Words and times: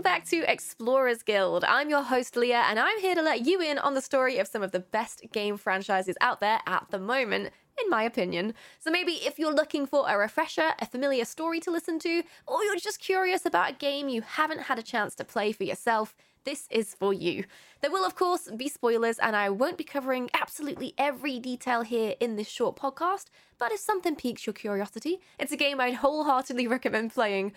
welcome 0.00 0.18
back 0.18 0.24
to 0.24 0.50
Explorers 0.50 1.22
Guild. 1.22 1.62
I'm 1.62 1.90
your 1.90 2.02
host, 2.02 2.34
Leah, 2.34 2.64
and 2.70 2.78
I'm 2.78 2.98
here 3.00 3.14
to 3.14 3.20
let 3.20 3.44
you 3.44 3.60
in 3.60 3.76
on 3.76 3.92
the 3.92 4.00
story 4.00 4.38
of 4.38 4.48
some 4.48 4.62
of 4.62 4.72
the 4.72 4.80
best 4.80 5.22
game 5.30 5.58
franchises 5.58 6.16
out 6.22 6.40
there 6.40 6.60
at 6.66 6.86
the 6.88 6.98
moment, 6.98 7.52
in 7.78 7.90
my 7.90 8.04
opinion. 8.04 8.54
So 8.78 8.90
maybe 8.90 9.12
if 9.12 9.38
you're 9.38 9.52
looking 9.52 9.84
for 9.84 10.06
a 10.08 10.16
refresher, 10.16 10.70
a 10.78 10.86
familiar 10.86 11.26
story 11.26 11.60
to 11.60 11.70
listen 11.70 11.98
to, 11.98 12.22
or 12.46 12.64
you're 12.64 12.76
just 12.76 12.98
curious 12.98 13.44
about 13.44 13.72
a 13.72 13.74
game 13.74 14.08
you 14.08 14.22
haven't 14.22 14.62
had 14.62 14.78
a 14.78 14.82
chance 14.82 15.14
to 15.16 15.24
play 15.24 15.52
for 15.52 15.64
yourself, 15.64 16.16
this 16.44 16.66
is 16.70 16.94
for 16.94 17.12
you. 17.12 17.44
There 17.82 17.90
will, 17.90 18.06
of 18.06 18.14
course, 18.14 18.48
be 18.56 18.70
spoilers, 18.70 19.18
and 19.18 19.36
I 19.36 19.50
won't 19.50 19.76
be 19.76 19.84
covering 19.84 20.30
absolutely 20.32 20.94
every 20.96 21.38
detail 21.38 21.82
here 21.82 22.14
in 22.20 22.36
this 22.36 22.48
short 22.48 22.74
podcast, 22.74 23.26
but 23.58 23.70
if 23.70 23.80
something 23.80 24.16
piques 24.16 24.46
your 24.46 24.54
curiosity, 24.54 25.20
it's 25.38 25.52
a 25.52 25.58
game 25.58 25.78
I'd 25.78 25.96
wholeheartedly 25.96 26.66
recommend 26.66 27.12
playing, 27.12 27.52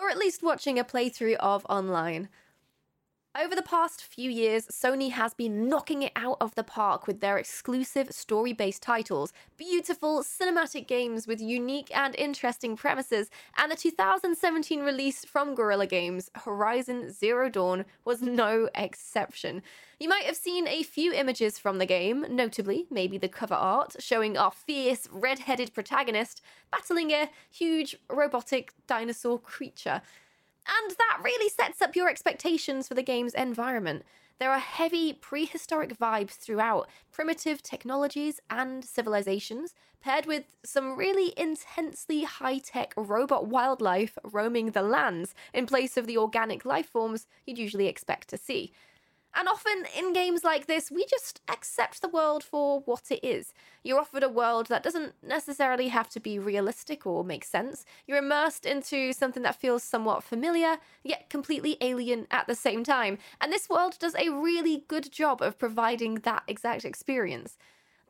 or 0.00 0.08
at 0.08 0.18
least 0.18 0.42
watching 0.42 0.78
a 0.78 0.84
playthrough 0.84 1.36
of 1.36 1.66
online. 1.68 2.28
Over 3.38 3.54
the 3.54 3.62
past 3.62 4.02
few 4.02 4.28
years, 4.28 4.66
Sony 4.66 5.12
has 5.12 5.34
been 5.34 5.68
knocking 5.68 6.02
it 6.02 6.10
out 6.16 6.38
of 6.40 6.56
the 6.56 6.64
park 6.64 7.06
with 7.06 7.20
their 7.20 7.38
exclusive 7.38 8.10
story 8.10 8.52
based 8.52 8.82
titles, 8.82 9.32
beautiful 9.56 10.24
cinematic 10.24 10.88
games 10.88 11.28
with 11.28 11.40
unique 11.40 11.96
and 11.96 12.16
interesting 12.16 12.76
premises, 12.76 13.30
and 13.56 13.70
the 13.70 13.76
2017 13.76 14.80
release 14.80 15.24
from 15.24 15.54
Guerrilla 15.54 15.86
Games, 15.86 16.28
Horizon 16.44 17.12
Zero 17.12 17.48
Dawn, 17.48 17.84
was 18.04 18.20
no 18.20 18.68
exception. 18.74 19.62
You 20.00 20.08
might 20.08 20.24
have 20.24 20.36
seen 20.36 20.66
a 20.66 20.82
few 20.82 21.12
images 21.12 21.58
from 21.58 21.76
the 21.76 21.84
game, 21.84 22.24
notably 22.30 22.86
maybe 22.90 23.18
the 23.18 23.28
cover 23.28 23.54
art, 23.54 23.96
showing 23.98 24.34
our 24.38 24.50
fierce, 24.50 25.06
red 25.12 25.40
headed 25.40 25.74
protagonist 25.74 26.40
battling 26.72 27.10
a 27.10 27.28
huge 27.50 27.94
robotic 28.08 28.72
dinosaur 28.86 29.38
creature. 29.38 30.00
And 30.66 30.96
that 30.96 31.20
really 31.22 31.50
sets 31.50 31.82
up 31.82 31.94
your 31.94 32.08
expectations 32.08 32.88
for 32.88 32.94
the 32.94 33.02
game's 33.02 33.34
environment. 33.34 34.04
There 34.38 34.50
are 34.50 34.58
heavy 34.58 35.12
prehistoric 35.12 35.98
vibes 35.98 36.30
throughout, 36.30 36.88
primitive 37.12 37.62
technologies 37.62 38.40
and 38.48 38.82
civilizations, 38.82 39.74
paired 40.00 40.24
with 40.24 40.44
some 40.64 40.96
really 40.96 41.34
intensely 41.36 42.24
high 42.24 42.56
tech 42.56 42.94
robot 42.96 43.48
wildlife 43.48 44.16
roaming 44.24 44.70
the 44.70 44.80
lands 44.80 45.34
in 45.52 45.66
place 45.66 45.98
of 45.98 46.06
the 46.06 46.16
organic 46.16 46.64
life 46.64 46.88
forms 46.88 47.26
you'd 47.44 47.58
usually 47.58 47.86
expect 47.86 48.28
to 48.28 48.38
see. 48.38 48.72
And 49.34 49.48
often 49.48 49.84
in 49.96 50.12
games 50.12 50.42
like 50.42 50.66
this, 50.66 50.90
we 50.90 51.06
just 51.06 51.40
accept 51.48 52.02
the 52.02 52.08
world 52.08 52.42
for 52.42 52.80
what 52.80 53.10
it 53.10 53.24
is. 53.24 53.52
You're 53.84 54.00
offered 54.00 54.24
a 54.24 54.28
world 54.28 54.66
that 54.66 54.82
doesn't 54.82 55.14
necessarily 55.22 55.88
have 55.88 56.08
to 56.10 56.20
be 56.20 56.38
realistic 56.38 57.06
or 57.06 57.24
make 57.24 57.44
sense. 57.44 57.84
You're 58.06 58.18
immersed 58.18 58.66
into 58.66 59.12
something 59.12 59.42
that 59.44 59.60
feels 59.60 59.82
somewhat 59.82 60.24
familiar, 60.24 60.78
yet 61.04 61.30
completely 61.30 61.76
alien 61.80 62.26
at 62.30 62.48
the 62.48 62.56
same 62.56 62.82
time. 62.82 63.18
And 63.40 63.52
this 63.52 63.68
world 63.68 63.98
does 63.98 64.16
a 64.16 64.30
really 64.30 64.84
good 64.88 65.12
job 65.12 65.40
of 65.40 65.58
providing 65.58 66.16
that 66.16 66.42
exact 66.48 66.84
experience 66.84 67.56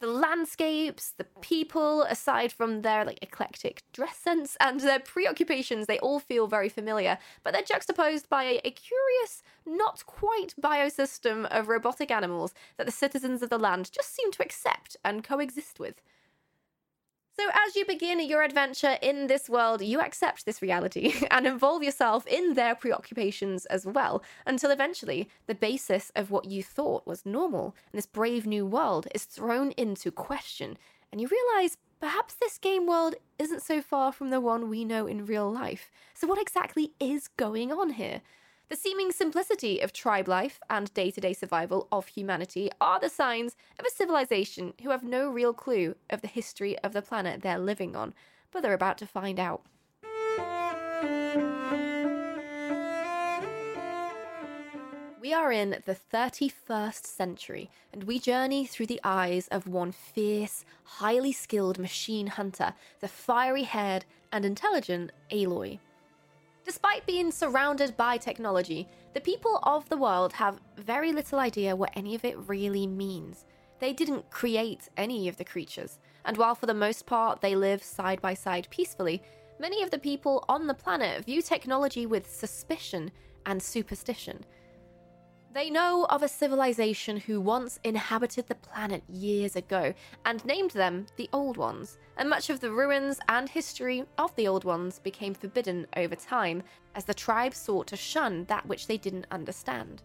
the 0.00 0.06
landscapes, 0.06 1.12
the 1.18 1.26
people, 1.42 2.02
aside 2.04 2.52
from 2.52 2.80
their 2.80 3.04
like 3.04 3.18
eclectic 3.22 3.82
dress 3.92 4.16
sense 4.16 4.56
and 4.58 4.80
their 4.80 4.98
preoccupations, 4.98 5.86
they 5.86 5.98
all 5.98 6.18
feel 6.18 6.46
very 6.46 6.70
familiar, 6.70 7.18
but 7.44 7.52
they're 7.52 7.62
juxtaposed 7.62 8.28
by 8.28 8.44
a, 8.44 8.60
a, 8.64 8.70
curious, 8.70 9.42
not 9.70 10.04
quite 10.06 10.54
biosystem 10.60 11.46
of 11.46 11.68
robotic 11.68 12.10
animals 12.10 12.52
that 12.76 12.86
the 12.86 12.92
citizens 12.92 13.42
of 13.42 13.50
the 13.50 13.58
land 13.58 13.90
just 13.92 14.14
seem 14.14 14.30
to 14.32 14.42
accept 14.42 14.96
and 15.04 15.24
coexist 15.24 15.78
with. 15.78 16.02
So, 17.40 17.48
as 17.66 17.74
you 17.74 17.86
begin 17.86 18.20
your 18.20 18.42
adventure 18.42 18.98
in 19.00 19.26
this 19.26 19.48
world, 19.48 19.80
you 19.80 20.00
accept 20.00 20.44
this 20.44 20.60
reality 20.60 21.14
and 21.30 21.46
involve 21.46 21.82
yourself 21.82 22.26
in 22.26 22.52
their 22.52 22.74
preoccupations 22.74 23.64
as 23.66 23.86
well, 23.86 24.22
until 24.44 24.70
eventually 24.70 25.28
the 25.46 25.54
basis 25.54 26.12
of 26.14 26.30
what 26.30 26.44
you 26.44 26.62
thought 26.62 27.06
was 27.06 27.24
normal 27.24 27.74
in 27.92 27.96
this 27.96 28.04
brave 28.04 28.46
new 28.46 28.66
world 28.66 29.08
is 29.14 29.24
thrown 29.24 29.70
into 29.72 30.10
question, 30.10 30.76
and 31.10 31.20
you 31.20 31.28
realize 31.28 31.78
perhaps 31.98 32.34
this 32.34 32.58
game 32.58 32.86
world 32.86 33.14
isn't 33.38 33.62
so 33.62 33.80
far 33.80 34.12
from 34.12 34.30
the 34.30 34.40
one 34.40 34.68
we 34.68 34.84
know 34.84 35.06
in 35.06 35.24
real 35.24 35.50
life. 35.50 35.90
So, 36.12 36.26
what 36.26 36.40
exactly 36.40 36.92
is 37.00 37.28
going 37.28 37.72
on 37.72 37.90
here? 37.90 38.20
The 38.70 38.76
seeming 38.76 39.10
simplicity 39.10 39.80
of 39.80 39.92
tribe 39.92 40.28
life 40.28 40.60
and 40.70 40.94
day 40.94 41.10
to 41.10 41.20
day 41.20 41.32
survival 41.32 41.88
of 41.90 42.06
humanity 42.06 42.70
are 42.80 43.00
the 43.00 43.08
signs 43.08 43.56
of 43.80 43.84
a 43.84 43.90
civilization 43.90 44.74
who 44.84 44.90
have 44.90 45.02
no 45.02 45.28
real 45.28 45.52
clue 45.52 45.96
of 46.08 46.20
the 46.20 46.28
history 46.28 46.78
of 46.78 46.92
the 46.92 47.02
planet 47.02 47.42
they're 47.42 47.58
living 47.58 47.96
on, 47.96 48.14
but 48.52 48.62
they're 48.62 48.72
about 48.72 48.96
to 48.98 49.08
find 49.08 49.40
out. 49.40 49.62
We 55.20 55.34
are 55.34 55.50
in 55.50 55.82
the 55.84 55.96
31st 56.12 57.04
century, 57.04 57.70
and 57.92 58.04
we 58.04 58.20
journey 58.20 58.66
through 58.66 58.86
the 58.86 59.00
eyes 59.02 59.48
of 59.48 59.66
one 59.66 59.90
fierce, 59.90 60.64
highly 60.84 61.32
skilled 61.32 61.80
machine 61.80 62.28
hunter, 62.28 62.74
the 63.00 63.08
fiery 63.08 63.64
haired 63.64 64.04
and 64.30 64.44
intelligent 64.44 65.10
Aloy. 65.32 65.80
Despite 66.64 67.06
being 67.06 67.32
surrounded 67.32 67.96
by 67.96 68.16
technology, 68.16 68.88
the 69.14 69.20
people 69.20 69.60
of 69.62 69.88
the 69.88 69.96
world 69.96 70.32
have 70.34 70.60
very 70.76 71.12
little 71.12 71.38
idea 71.38 71.74
what 71.74 71.92
any 71.96 72.14
of 72.14 72.24
it 72.24 72.38
really 72.48 72.86
means. 72.86 73.44
They 73.78 73.92
didn't 73.92 74.30
create 74.30 74.88
any 74.96 75.26
of 75.28 75.36
the 75.36 75.44
creatures, 75.44 75.98
and 76.24 76.36
while 76.36 76.54
for 76.54 76.66
the 76.66 76.74
most 76.74 77.06
part 77.06 77.40
they 77.40 77.56
live 77.56 77.82
side 77.82 78.20
by 78.20 78.34
side 78.34 78.68
peacefully, 78.70 79.22
many 79.58 79.82
of 79.82 79.90
the 79.90 79.98
people 79.98 80.44
on 80.48 80.66
the 80.66 80.74
planet 80.74 81.24
view 81.24 81.40
technology 81.40 82.04
with 82.06 82.30
suspicion 82.30 83.10
and 83.46 83.62
superstition. 83.62 84.44
They 85.52 85.68
know 85.68 86.06
of 86.10 86.22
a 86.22 86.28
civilization 86.28 87.16
who 87.16 87.40
once 87.40 87.80
inhabited 87.82 88.46
the 88.46 88.54
planet 88.54 89.02
years 89.08 89.56
ago 89.56 89.94
and 90.24 90.44
named 90.44 90.70
them 90.70 91.06
the 91.16 91.28
Old 91.32 91.56
Ones, 91.56 91.98
and 92.16 92.30
much 92.30 92.50
of 92.50 92.60
the 92.60 92.70
ruins 92.70 93.18
and 93.28 93.48
history 93.48 94.04
of 94.16 94.34
the 94.36 94.46
Old 94.46 94.62
Ones 94.62 95.00
became 95.00 95.34
forbidden 95.34 95.88
over 95.96 96.14
time 96.14 96.62
as 96.94 97.04
the 97.04 97.14
tribe 97.14 97.52
sought 97.52 97.88
to 97.88 97.96
shun 97.96 98.44
that 98.44 98.64
which 98.66 98.86
they 98.86 98.96
didn't 98.96 99.26
understand. 99.32 100.02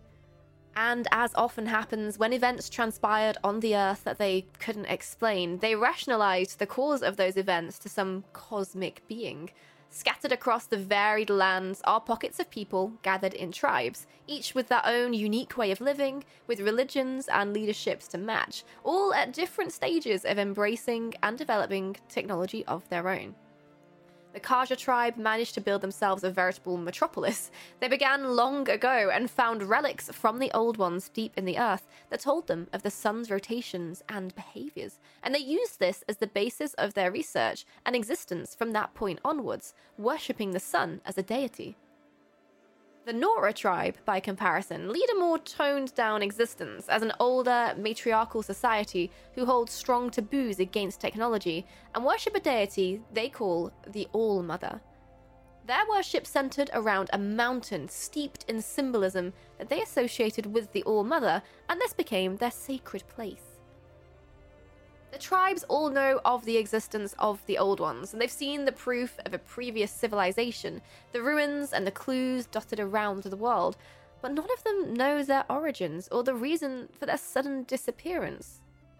And 0.75 1.07
as 1.11 1.33
often 1.35 1.67
happens 1.67 2.19
when 2.19 2.33
events 2.33 2.69
transpired 2.69 3.37
on 3.43 3.61
the 3.61 3.75
Earth 3.75 4.03
that 4.03 4.17
they 4.17 4.45
couldn't 4.59 4.87
explain, 4.87 5.59
they 5.59 5.75
rationalized 5.75 6.59
the 6.59 6.67
cause 6.67 7.01
of 7.01 7.15
those 7.15 7.37
events 7.37 7.79
to 7.79 7.89
some 7.89 8.25
cosmic 8.33 9.07
being. 9.07 9.51
Scattered 9.89 10.33
across 10.33 10.65
the 10.65 10.77
varied 10.77 11.29
lands 11.29 11.81
are 11.85 12.01
pockets 12.01 12.41
of 12.41 12.49
people 12.49 12.91
gathered 13.01 13.33
in 13.33 13.53
tribes, 13.53 14.05
each 14.27 14.53
with 14.53 14.67
their 14.67 14.85
own 14.85 15.13
unique 15.13 15.55
way 15.55 15.71
of 15.71 15.79
living, 15.79 16.25
with 16.47 16.59
religions 16.59 17.29
and 17.29 17.53
leaderships 17.53 18.09
to 18.09 18.17
match, 18.17 18.65
all 18.83 19.13
at 19.13 19.31
different 19.31 19.71
stages 19.71 20.25
of 20.25 20.37
embracing 20.37 21.13
and 21.23 21.37
developing 21.37 21.95
technology 22.09 22.65
of 22.65 22.87
their 22.89 23.07
own 23.07 23.35
the 24.35 24.41
Carja 24.41 24.77
tribe 24.77 25.15
managed 25.15 25.53
to 25.53 25.61
build 25.61 25.79
themselves 25.79 26.25
a 26.25 26.29
veritable 26.29 26.75
metropolis. 26.75 27.51
They 27.79 27.87
began 27.87 28.35
long 28.35 28.69
ago 28.69 29.09
and 29.11 29.31
found 29.31 29.63
relics 29.63 30.09
from 30.11 30.39
the 30.39 30.51
old 30.51 30.75
ones 30.75 31.07
deep 31.07 31.31
in 31.37 31.45
the 31.45 31.57
earth 31.57 31.87
that 32.09 32.19
told 32.19 32.47
them 32.47 32.67
of 32.73 32.83
the 32.83 32.91
sun's 32.91 33.31
rotations 33.31 34.03
and 34.09 34.35
behaviors, 34.35 34.99
and 35.23 35.33
they 35.33 35.39
used 35.39 35.79
this 35.79 36.03
as 36.09 36.17
the 36.17 36.27
basis 36.27 36.73
of 36.73 36.95
their 36.95 37.13
research 37.13 37.65
and 37.85 37.95
existence 37.95 38.53
from 38.53 38.71
that 38.71 38.93
point 38.93 39.19
onwards, 39.23 39.73
worshipping 39.97 40.51
the 40.51 40.59
sun 40.59 40.99
as 41.05 41.17
a 41.17 41.23
deity. 41.23 41.77
The 43.05 43.13
Nora 43.13 43.53
tribe, 43.53 43.97
by 44.03 44.19
comparison, 44.19 44.91
lead 44.91 45.07
a 45.11 45.19
more 45.19 45.37
toned 45.37 45.93
down 45.93 46.23
existence 46.23 46.89
as 46.89 47.03
an 47.03 47.11
older, 47.19 47.75
matriarchal 47.77 48.41
society 48.41 49.11
who 49.35 49.45
hold 49.45 49.69
strong 49.69 50.09
taboos 50.09 50.59
against 50.59 51.01
technology 51.01 51.67
and 51.93 52.03
worship 52.03 52.35
a 52.35 52.39
deity 52.39 53.03
they 53.13 53.29
call 53.29 53.71
the 53.87 54.07
All 54.11 54.41
Mother. 54.41 54.81
Their 55.67 55.85
worship 55.87 56.25
centered 56.25 56.71
around 56.73 57.11
a 57.13 57.19
mountain 57.19 57.89
steeped 57.89 58.43
in 58.47 58.59
symbolism 58.59 59.33
that 59.59 59.69
they 59.69 59.83
associated 59.83 60.47
with 60.47 60.71
the 60.71 60.81
All 60.81 61.03
Mother, 61.03 61.43
and 61.69 61.79
this 61.79 61.93
became 61.93 62.37
their 62.37 62.49
sacred 62.49 63.07
place. 63.07 63.54
The 65.15 65.21
tribes 65.21 65.63
all 65.69 65.89
know 65.89 66.19
of 66.25 66.43
the 66.43 66.57
existence 66.57 67.15
of 67.19 67.39
the 67.45 67.57
Old 67.57 67.79
Ones, 67.79 68.11
and 68.11 68.21
they've 68.21 68.29
seen 68.29 68.65
the 68.65 68.73
proof 68.73 69.17
of 69.25 69.33
a 69.33 69.37
previous 69.37 69.89
civilization, 69.89 70.81
the 71.13 71.21
ruins 71.21 71.71
and 71.71 71.87
the 71.87 71.91
clues 71.91 72.47
dotted 72.47 72.81
around 72.81 73.23
the 73.23 73.37
world, 73.37 73.77
but 74.21 74.33
none 74.33 74.51
of 74.51 74.63
them 74.65 74.93
know 74.93 75.23
their 75.23 75.45
origins 75.49 76.09
or 76.11 76.21
the 76.21 76.35
reason 76.35 76.89
for 76.99 77.05
their 77.05 77.17
sudden 77.17 77.63
disappearance. 77.63 78.59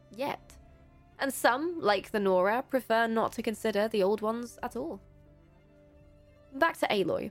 Yet. 0.10 0.54
And 1.20 1.34
some, 1.34 1.82
like 1.82 2.12
the 2.12 2.22
Nora, 2.22 2.64
prefer 2.64 3.08
not 3.08 3.34
to 3.34 3.44
consider 3.44 3.90
the 3.90 4.02
Old 4.02 4.22
Ones 4.22 4.58
at 4.64 4.78
all. 4.78 5.02
Back 6.54 6.78
to 6.78 6.88
Aloy. 6.88 7.30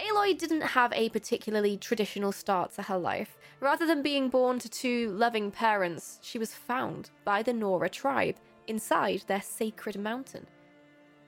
Aloy 0.00 0.36
didn't 0.36 0.62
have 0.62 0.92
a 0.92 1.08
particularly 1.08 1.76
traditional 1.76 2.32
start 2.32 2.72
to 2.72 2.82
her 2.82 2.98
life. 2.98 3.36
Rather 3.60 3.86
than 3.86 4.02
being 4.02 4.28
born 4.28 4.58
to 4.58 4.68
two 4.68 5.10
loving 5.12 5.50
parents, 5.50 6.18
she 6.22 6.38
was 6.38 6.54
found 6.54 7.10
by 7.24 7.42
the 7.42 7.52
Nora 7.52 7.88
tribe 7.88 8.36
inside 8.66 9.22
their 9.26 9.42
sacred 9.42 9.98
mountain. 9.98 10.46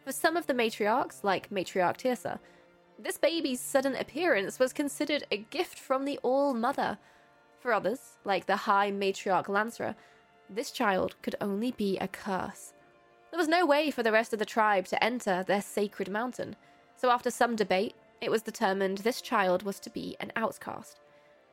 For 0.05 0.13
some 0.13 0.37
of 0.37 0.47
the 0.47 0.55
matriarchs, 0.55 1.23
like 1.23 1.51
Matriarch 1.51 1.97
Teersa, 1.97 2.39
This 2.99 3.19
baby's 3.19 3.61
sudden 3.61 3.95
appearance 3.95 4.59
was 4.59 4.73
considered 4.73 5.25
a 5.31 5.37
gift 5.37 5.79
from 5.79 6.05
the 6.05 6.19
All 6.23 6.55
Mother. 6.55 6.99
For 7.61 7.73
others, 7.73 8.17
like 8.25 8.47
the 8.47 8.57
High 8.57 8.91
Matriarch 8.91 9.47
Lansra, 9.47 9.95
this 10.49 10.71
child 10.71 11.17
could 11.23 11.35
only 11.41 11.73
be 11.73 11.99
a 11.99 12.09
curse. 12.09 12.73
There 13.31 13.39
was 13.39 13.49
no 13.49 13.67
way 13.67 13.91
for 13.91 14.03
the 14.03 14.13
rest 14.13 14.33
of 14.33 14.39
the 14.39 14.47
tribe 14.47 14.87
to 14.87 15.05
enter 15.05 15.43
their 15.43 15.61
sacred 15.61 16.11
mountain, 16.11 16.57
so 16.97 17.11
after 17.11 17.31
some 17.31 17.55
debate, 17.55 17.95
it 18.21 18.31
was 18.31 18.43
determined 18.43 18.99
this 18.99 19.21
child 19.21 19.63
was 19.63 19.79
to 19.81 19.91
be 19.91 20.17
an 20.21 20.33
outcast. 20.37 21.01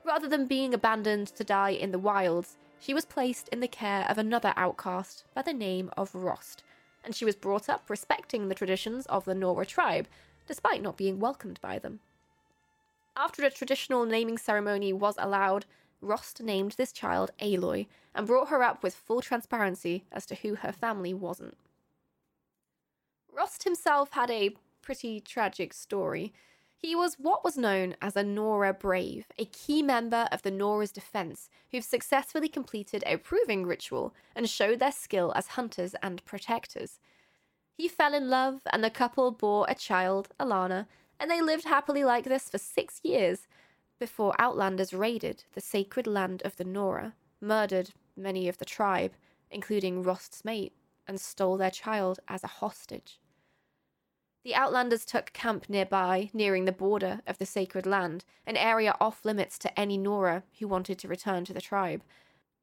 Rather 0.04 0.28
than 0.28 0.46
being 0.46 0.74
abandoned 0.74 1.28
to 1.28 1.44
die 1.44 1.72
in 1.72 1.92
the 1.92 2.00
wilds, 2.00 2.58
she 2.80 2.94
was 2.94 3.06
placed 3.06 3.48
in 3.50 3.60
the 3.60 3.68
care 3.68 4.06
of 4.10 4.18
another 4.18 4.54
outcast 4.58 5.24
by 5.34 5.42
the 5.42 5.54
name 5.54 5.90
of 5.96 6.14
Rost, 6.14 6.64
and 7.04 7.16
she 7.16 7.26
was 7.26 7.36
brought 7.36 7.70
up 7.70 7.90
respecting 7.90 8.48
the 8.48 8.56
traditions 8.56 9.06
of 9.06 9.26
the 9.26 9.36
Nora 9.36 9.66
tribe, 9.66 10.08
despite 10.48 10.82
not 10.82 10.98
being 10.98 11.20
welcomed 11.20 11.60
by 11.62 11.80
them. 11.80 12.00
After 13.16 13.46
a 13.46 13.52
traditional 13.52 14.06
naming 14.06 14.38
ceremony 14.38 14.92
was 14.92 15.16
allowed, 15.18 15.66
Rost 16.02 16.42
named 16.42 16.74
this 16.74 16.92
child 16.92 17.32
Aloy 17.40 17.88
and 18.14 18.28
brought 18.28 18.50
her 18.50 18.62
up 18.62 18.84
with 18.84 18.96
full 18.96 19.22
transparency 19.22 20.04
as 20.12 20.26
to 20.26 20.36
who 20.36 20.56
her 20.56 20.72
family 20.72 21.14
wasn't. 21.14 21.58
Rost 23.32 23.64
himself 23.64 24.12
had 24.12 24.30
a 24.30 24.56
pretty 24.82 25.20
tragic 25.20 25.74
story. 25.74 26.34
He 26.84 26.98
was 26.98 27.16
what 27.18 27.46
was 27.46 27.58
known 27.58 27.96
as 28.02 28.18
a 28.18 28.26
Nora 28.26 28.74
Brave, 28.74 29.28
a 29.40 29.46
key 29.46 29.82
member 29.82 30.28
of 30.34 30.42
the 30.42 30.52
Nora's 30.52 30.92
defense 30.92 31.50
who've 31.72 31.82
successfully 31.82 32.50
completed 32.50 33.06
a 33.08 33.16
proving 33.16 33.66
ritual 33.66 34.14
and 34.36 34.50
showed 34.50 34.80
their 34.80 34.92
skill 34.92 35.32
as 35.34 35.56
hunters 35.56 35.96
and 36.04 36.24
protectors. 36.26 37.00
He 37.78 37.88
fell 37.88 38.14
in 38.14 38.30
love, 38.30 38.60
and 38.70 38.84
the 38.84 38.90
couple 38.90 39.32
bore 39.32 39.66
a 39.70 39.76
child, 39.76 40.28
Alana, 40.38 40.88
and 41.22 41.32
they 41.32 41.40
lived 41.40 41.64
happily 41.64 42.04
like 42.04 42.26
this 42.26 42.50
for 42.50 42.58
six 42.58 43.00
years 43.02 43.48
before 43.98 44.36
Outlanders 44.38 44.94
raided 44.94 45.46
the 45.54 45.62
sacred 45.62 46.06
land 46.06 46.42
of 46.44 46.58
the 46.58 46.66
Nora, 46.66 47.14
murdered 47.40 47.92
many 48.18 48.50
of 48.50 48.58
the 48.58 48.66
tribe, 48.66 49.14
including 49.50 50.04
Rost's 50.04 50.44
mate, 50.44 50.74
and 51.08 51.22
stole 51.22 51.56
their 51.56 51.72
child 51.72 52.20
as 52.28 52.44
a 52.44 52.48
hostage. 52.48 53.22
The 54.44 54.56
Outlanders 54.56 55.06
took 55.06 55.32
camp 55.32 55.70
nearby, 55.70 56.30
nearing 56.34 56.66
the 56.66 56.74
border 56.74 57.22
of 57.26 57.38
the 57.38 57.46
sacred 57.46 57.86
land, 57.86 58.26
an 58.46 58.58
area 58.58 58.96
off 59.00 59.24
limits 59.24 59.58
to 59.60 59.80
any 59.80 59.98
Nora 59.98 60.44
who 60.60 60.68
wanted 60.68 61.00
to 61.00 61.08
return 61.08 61.46
to 61.46 61.54
the 61.54 61.62
tribe. 61.62 62.04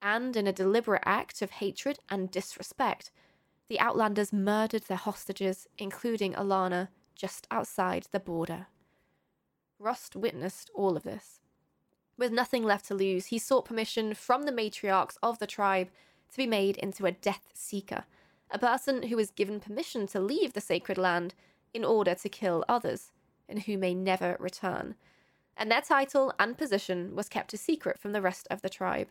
And 0.03 0.37
in 0.37 0.47
a 0.47 0.53
deliberate 0.53 1.03
act 1.07 1.41
of 1.41 1.53
hatred 1.53 1.99
and 2.11 2.31
disrespect, 2.31 3.11
the 3.69 3.81
Outlanders 3.81 4.33
murdered 4.33 4.83
their 4.83 4.99
hostages, 4.99 5.69
including 5.79 6.35
Alana, 6.35 6.89
just 7.15 7.47
outside 7.51 8.07
the 8.11 8.21
border. 8.21 8.67
Rost 9.79 10.15
witnessed 10.15 10.71
all 10.75 10.97
of 10.97 11.03
this. 11.03 11.41
With 12.19 12.33
nothing 12.33 12.63
left 12.63 12.87
to 12.87 12.95
lose, 12.95 13.27
he 13.27 13.39
sought 13.39 13.65
permission 13.65 14.13
from 14.13 14.43
the 14.43 14.53
matriarchs 14.53 15.17
of 15.23 15.39
the 15.39 15.47
tribe 15.47 15.89
to 16.31 16.37
be 16.37 16.47
made 16.47 16.77
into 16.77 17.07
a 17.07 17.13
Death 17.13 17.49
Seeker, 17.55 18.05
a 18.51 18.59
person 18.59 19.05
who 19.05 19.17
was 19.17 19.31
given 19.31 19.61
permission 19.61 20.07
to 20.09 20.21
leave 20.21 20.53
the 20.53 20.61
sacred 20.61 20.99
land 20.99 21.35
in 21.73 21.85
order 21.85 22.15
to 22.15 22.29
kill 22.29 22.65
others, 22.69 23.13
and 23.49 23.61
who 23.61 23.79
may 23.79 23.95
never 23.95 24.37
return. 24.39 24.95
And 25.57 25.71
their 25.71 25.81
title 25.81 26.33
and 26.39 26.57
position 26.57 27.15
was 27.15 27.29
kept 27.29 27.53
a 27.53 27.57
secret 27.57 27.99
from 27.99 28.13
the 28.13 28.23
rest 28.23 28.47
of 28.51 28.63
the 28.63 28.69
tribe. 28.69 29.09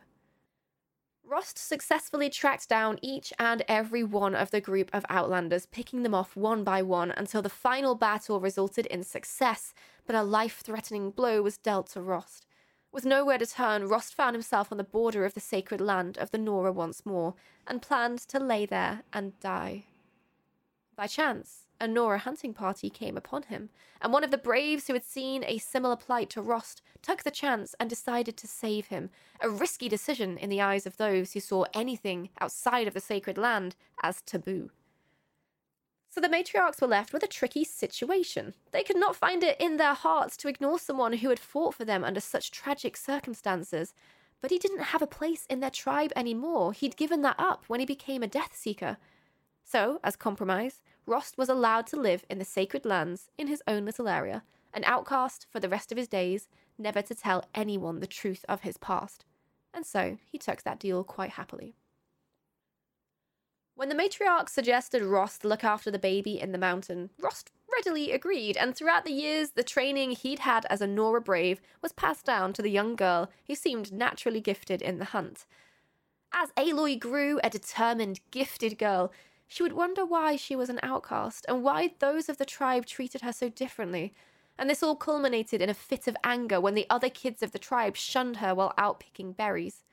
Rost 1.24 1.60
successfully 1.60 2.28
tracked 2.28 2.68
down 2.68 2.98
each 3.04 3.32
and 3.38 3.62
every 3.68 4.04
one 4.04 4.34
of 4.34 4.50
the 4.50 4.60
group 4.60 4.90
of 4.92 5.06
Outlanders, 5.10 5.68
picking 5.68 6.02
them 6.02 6.16
off 6.16 6.36
one 6.36 6.64
by 6.64 6.82
one 6.82 7.12
until 7.12 7.44
the 7.44 7.50
final 7.50 7.94
battle 7.94 8.40
resulted 8.40 8.88
in 8.88 9.04
success, 9.04 9.76
but 10.08 10.16
a 10.16 10.24
life 10.24 10.62
threatening 10.64 11.12
blow 11.12 11.44
was 11.44 11.60
dealt 11.60 11.86
to 11.92 12.02
Rost. 12.02 12.48
With 12.92 13.06
nowhere 13.06 13.38
to 13.38 13.46
turn, 13.46 13.88
Rost 13.88 14.16
found 14.16 14.34
himself 14.34 14.72
on 14.72 14.80
the 14.80 14.84
border 14.84 15.24
of 15.24 15.36
the 15.36 15.40
sacred 15.40 15.80
land 15.80 16.18
of 16.18 16.32
the 16.32 16.40
Nora 16.40 16.72
once 16.72 17.06
more, 17.06 17.36
and 17.68 17.80
planned 17.80 18.18
to 18.30 18.40
lay 18.40 18.66
there 18.66 19.04
and 19.14 19.40
die. 19.40 19.86
By 20.96 21.06
chance, 21.06 21.68
a 21.80 21.88
Nora 21.88 22.20
hunting 22.20 22.54
party 22.54 22.90
came 22.90 23.18
upon 23.18 23.44
him, 23.44 23.70
and 24.02 24.12
one 24.12 24.24
of 24.24 24.32
the 24.32 24.38
braves 24.38 24.88
who 24.88 24.94
had 24.94 25.04
seen 25.04 25.44
a 25.46 25.58
similar 25.58 25.96
plight 25.96 26.30
to 26.32 26.42
Rost 26.42 26.82
took 27.02 27.24
the 27.24 27.32
chance 27.32 27.76
and 27.80 27.90
decided 27.90 28.38
to 28.38 28.48
save 28.48 28.88
him, 28.88 29.10
a 29.42 29.50
risky 29.50 29.88
decision 29.88 30.38
in 30.38 30.50
the 30.50 30.62
eyes 30.62 30.86
of 30.86 30.98
those 30.98 31.34
who 31.34 31.40
saw 31.40 31.66
anything 31.74 32.30
outside 32.42 32.88
of 32.88 32.94
the 32.94 33.00
sacred 33.00 33.38
land 33.38 33.76
as 34.04 34.22
taboo. 34.22 34.72
So 36.10 36.20
the 36.20 36.28
matriarchs 36.28 36.82
were 36.82 36.88
left 36.88 37.14
with 37.14 37.24
a 37.24 37.28
tricky 37.28 37.64
situation. 37.64 38.56
They 38.72 38.84
could 38.84 38.98
not 38.98 39.16
find 39.16 39.44
it 39.44 39.56
in 39.60 39.78
their 39.78 39.94
hearts 39.94 40.36
to 40.38 40.48
ignore 40.48 40.80
someone 40.80 41.14
who 41.14 41.30
had 41.30 41.40
fought 41.40 41.76
for 41.76 41.86
them 41.86 42.04
under 42.04 42.20
such 42.20 42.52
tragic 42.52 42.98
circumstances. 42.98 43.94
But 44.42 44.52
he 44.52 44.58
didn't 44.58 44.80
have 44.80 45.02
a 45.02 45.08
place 45.08 45.46
in 45.50 45.60
their 45.60 45.70
tribe 45.70 46.12
anymore. 46.16 46.74
He'd 46.74 46.98
given 46.98 47.22
that 47.22 47.36
up 47.38 47.66
when 47.68 47.80
he 47.80 47.86
became 47.86 48.24
a 48.24 48.28
Death 48.28 48.56
Seeker. 48.56 48.98
So, 49.64 50.00
as 50.04 50.16
compromise, 50.16 50.82
Rost 51.10 51.40
was 51.40 51.50
allowed 51.50 51.88
to 51.88 52.00
live 52.00 52.24
in 52.30 52.38
the 52.38 52.46
sacred 52.46 52.86
lands 52.86 53.32
in 53.36 53.48
his 53.48 53.64
own 53.68 53.84
little 53.84 54.08
area, 54.08 54.44
an 54.76 54.84
outcast 54.84 55.48
for 55.50 55.60
the 55.60 55.68
rest 55.68 55.92
of 55.92 55.98
his 55.98 56.08
days, 56.08 56.48
never 56.78 57.02
to 57.02 57.16
tell 57.16 57.44
anyone 57.56 58.00
the 58.00 58.06
truth 58.06 58.46
of 58.48 58.62
his 58.62 58.78
past. 58.78 59.26
And 59.74 59.88
so 59.88 60.20
he 60.32 60.38
took 60.38 60.62
that 60.62 60.80
deal 60.80 61.04
quite 61.04 61.32
happily. 61.32 61.74
When 63.74 63.90
the 63.90 63.96
matriarch 63.96 64.50
suggested 64.50 65.02
Rost 65.02 65.44
look 65.44 65.64
after 65.64 65.90
the 65.90 65.98
baby 65.98 66.40
in 66.40 66.52
the 66.52 66.60
mountain, 66.60 67.10
Rost 67.18 67.50
readily 67.74 68.12
agreed, 68.12 68.56
and 68.56 68.76
throughout 68.76 69.04
the 69.04 69.12
years, 69.12 69.52
the 69.52 69.64
training 69.64 70.12
he'd 70.12 70.40
had 70.40 70.68
as 70.70 70.80
a 70.80 70.86
Nora 70.86 71.22
Brave 71.22 71.60
was 71.82 71.92
passed 71.92 72.26
down 72.26 72.54
to 72.54 72.62
the 72.62 72.70
young 72.70 72.96
girl 72.96 73.32
who 73.48 73.56
seemed 73.56 73.92
naturally 73.92 74.42
gifted 74.42 74.80
in 74.84 75.00
the 75.00 75.06
hunt. 75.06 75.48
As 76.32 76.52
Aloy 76.52 77.00
grew 77.00 77.40
a 77.44 77.50
determined, 77.50 78.20
gifted 78.30 78.78
girl, 78.78 79.12
she 79.50 79.64
would 79.64 79.74
wonder 79.74 80.06
why 80.06 80.36
she 80.36 80.56
was 80.56 80.70
an 80.70 80.80
outcast 80.84 81.44
and 81.50 81.64
why 81.64 81.92
those 81.98 82.30
of 82.30 82.38
the 82.38 82.46
tribe 82.46 82.86
treated 82.86 83.22
her 83.22 83.34
so 83.34 83.50
differently. 83.50 84.14
And 84.60 84.70
this 84.70 84.84
all 84.84 84.96
culminated 84.96 85.60
in 85.60 85.72
a 85.72 85.74
fit 85.74 86.08
of 86.08 86.16
anger 86.24 86.62
when 86.62 86.76
the 86.76 86.86
other 86.88 87.10
kids 87.10 87.42
of 87.42 87.52
the 87.52 87.58
tribe 87.58 87.96
shunned 87.98 88.38
her 88.38 88.54
while 88.54 88.76
out 88.78 89.00
picking 89.00 89.32
berries. 89.32 89.84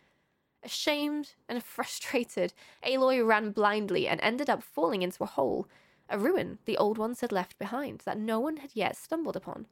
Ashamed 0.62 1.32
and 1.48 1.64
frustrated, 1.64 2.52
Aloy 2.84 3.26
ran 3.26 3.50
blindly 3.50 4.06
and 4.06 4.20
ended 4.20 4.50
up 4.50 4.62
falling 4.62 5.00
into 5.00 5.24
a 5.24 5.26
hole, 5.26 5.66
a 6.10 6.18
ruin 6.18 6.58
the 6.66 6.76
old 6.76 6.98
ones 6.98 7.22
had 7.22 7.32
left 7.32 7.58
behind 7.58 8.00
that 8.00 8.18
no 8.18 8.38
one 8.38 8.58
had 8.58 8.72
yet 8.74 8.94
stumbled 8.94 9.36
upon. 9.36 9.66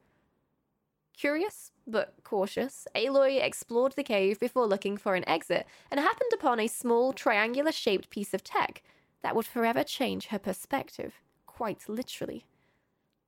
Curious, 1.15 1.71
but 1.85 2.15
cautious, 2.23 2.87
Aloy 2.95 3.39
explored 3.39 3.91
the 3.91 4.03
cave 4.03 4.39
before 4.39 4.65
looking 4.65 4.97
for 4.97 5.13
an 5.13 5.29
exit 5.29 5.67
and 5.91 5.99
happened 5.99 6.31
upon 6.33 6.59
a 6.59 6.67
small 6.67 7.13
triangular 7.13 7.71
shaped 7.71 8.09
piece 8.09 8.33
of 8.33 8.43
tech 8.43 8.81
that 9.25 9.35
would 9.35 9.47
forever 9.47 9.83
change 9.83 10.27
her 10.27 10.37
perspective, 10.37 11.15
quite 11.47 11.89
literally. 11.89 12.45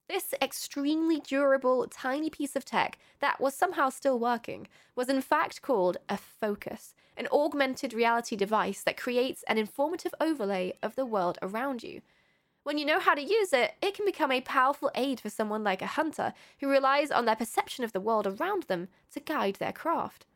This 0.08 0.32
extremely 0.40 1.20
durable, 1.20 1.88
tiny 1.88 2.30
piece 2.30 2.56
of 2.56 2.64
tech 2.64 3.00
that 3.20 3.42
was 3.42 3.56
somehow 3.56 3.90
still 3.90 4.20
working 4.20 4.68
was 4.96 5.10
in 5.10 5.22
fact 5.22 5.64
called 5.64 5.98
a 6.08 6.16
focus, 6.16 6.94
an 7.18 7.28
augmented 7.32 7.96
reality 7.96 8.36
device 8.36 8.84
that 8.84 8.96
creates 8.96 9.42
an 9.48 9.58
informative 9.58 10.14
overlay 10.22 10.74
of 10.84 10.94
the 10.94 11.04
world 11.04 11.40
around 11.42 11.82
you. 11.82 12.02
When 12.62 12.78
you 12.78 12.86
know 12.86 13.00
how 13.00 13.16
to 13.16 13.24
use 13.24 13.52
it, 13.52 13.72
it 13.82 13.96
can 13.96 14.06
become 14.06 14.32
a 14.32 14.42
powerful 14.42 14.92
aid 14.94 15.20
for 15.20 15.32
someone 15.32 15.64
like 15.64 15.82
a 15.82 15.88
hunter 15.88 16.36
who 16.60 16.70
relies 16.70 17.10
on 17.10 17.26
their 17.26 17.36
perception 17.36 17.84
of 17.84 17.92
the 17.92 18.00
world 18.00 18.28
around 18.28 18.66
them 18.68 18.90
to 19.14 19.20
guide 19.20 19.56
their 19.56 19.74
craft. 19.74 20.27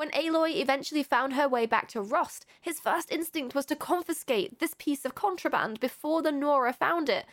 When 0.00 0.12
Aloy 0.12 0.56
eventually 0.56 1.02
found 1.02 1.34
her 1.34 1.46
way 1.46 1.66
back 1.66 1.86
to 1.88 2.00
Rost, 2.00 2.46
his 2.58 2.80
first 2.80 3.12
instinct 3.12 3.54
was 3.54 3.66
to 3.66 3.76
confiscate 3.76 4.58
this 4.58 4.74
piece 4.78 5.04
of 5.04 5.14
contraband 5.14 5.78
before 5.78 6.22
the 6.22 6.32
Nora 6.32 6.72
found 6.72 7.10
it, 7.10 7.26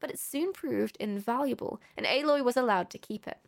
but 0.00 0.10
it 0.10 0.18
soon 0.18 0.52
proved 0.52 0.96
invaluable, 0.98 1.80
and 1.96 2.04
Aloy 2.04 2.42
was 2.42 2.56
allowed 2.56 2.90
to 2.90 2.98
keep 2.98 3.28
it. 3.28 3.38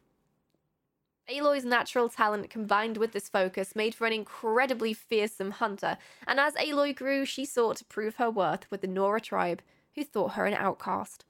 Aloy's 1.28 1.64
natural 1.64 2.08
talent 2.08 2.48
combined 2.48 2.96
with 2.96 3.10
this 3.10 3.28
focus 3.28 3.74
made 3.74 3.92
for 3.92 4.06
an 4.06 4.12
incredibly 4.12 4.94
fearsome 4.94 5.50
hunter, 5.50 5.98
and 6.24 6.38
as 6.38 6.54
Aloy 6.54 6.94
grew, 6.94 7.24
she 7.24 7.44
sought 7.44 7.78
to 7.78 7.84
prove 7.86 8.14
her 8.14 8.30
worth 8.30 8.70
with 8.70 8.82
the 8.82 8.86
Nora 8.86 9.20
tribe, 9.20 9.62
who 9.96 10.04
thought 10.04 10.34
her 10.34 10.46
an 10.46 10.54
outcast. 10.54 11.24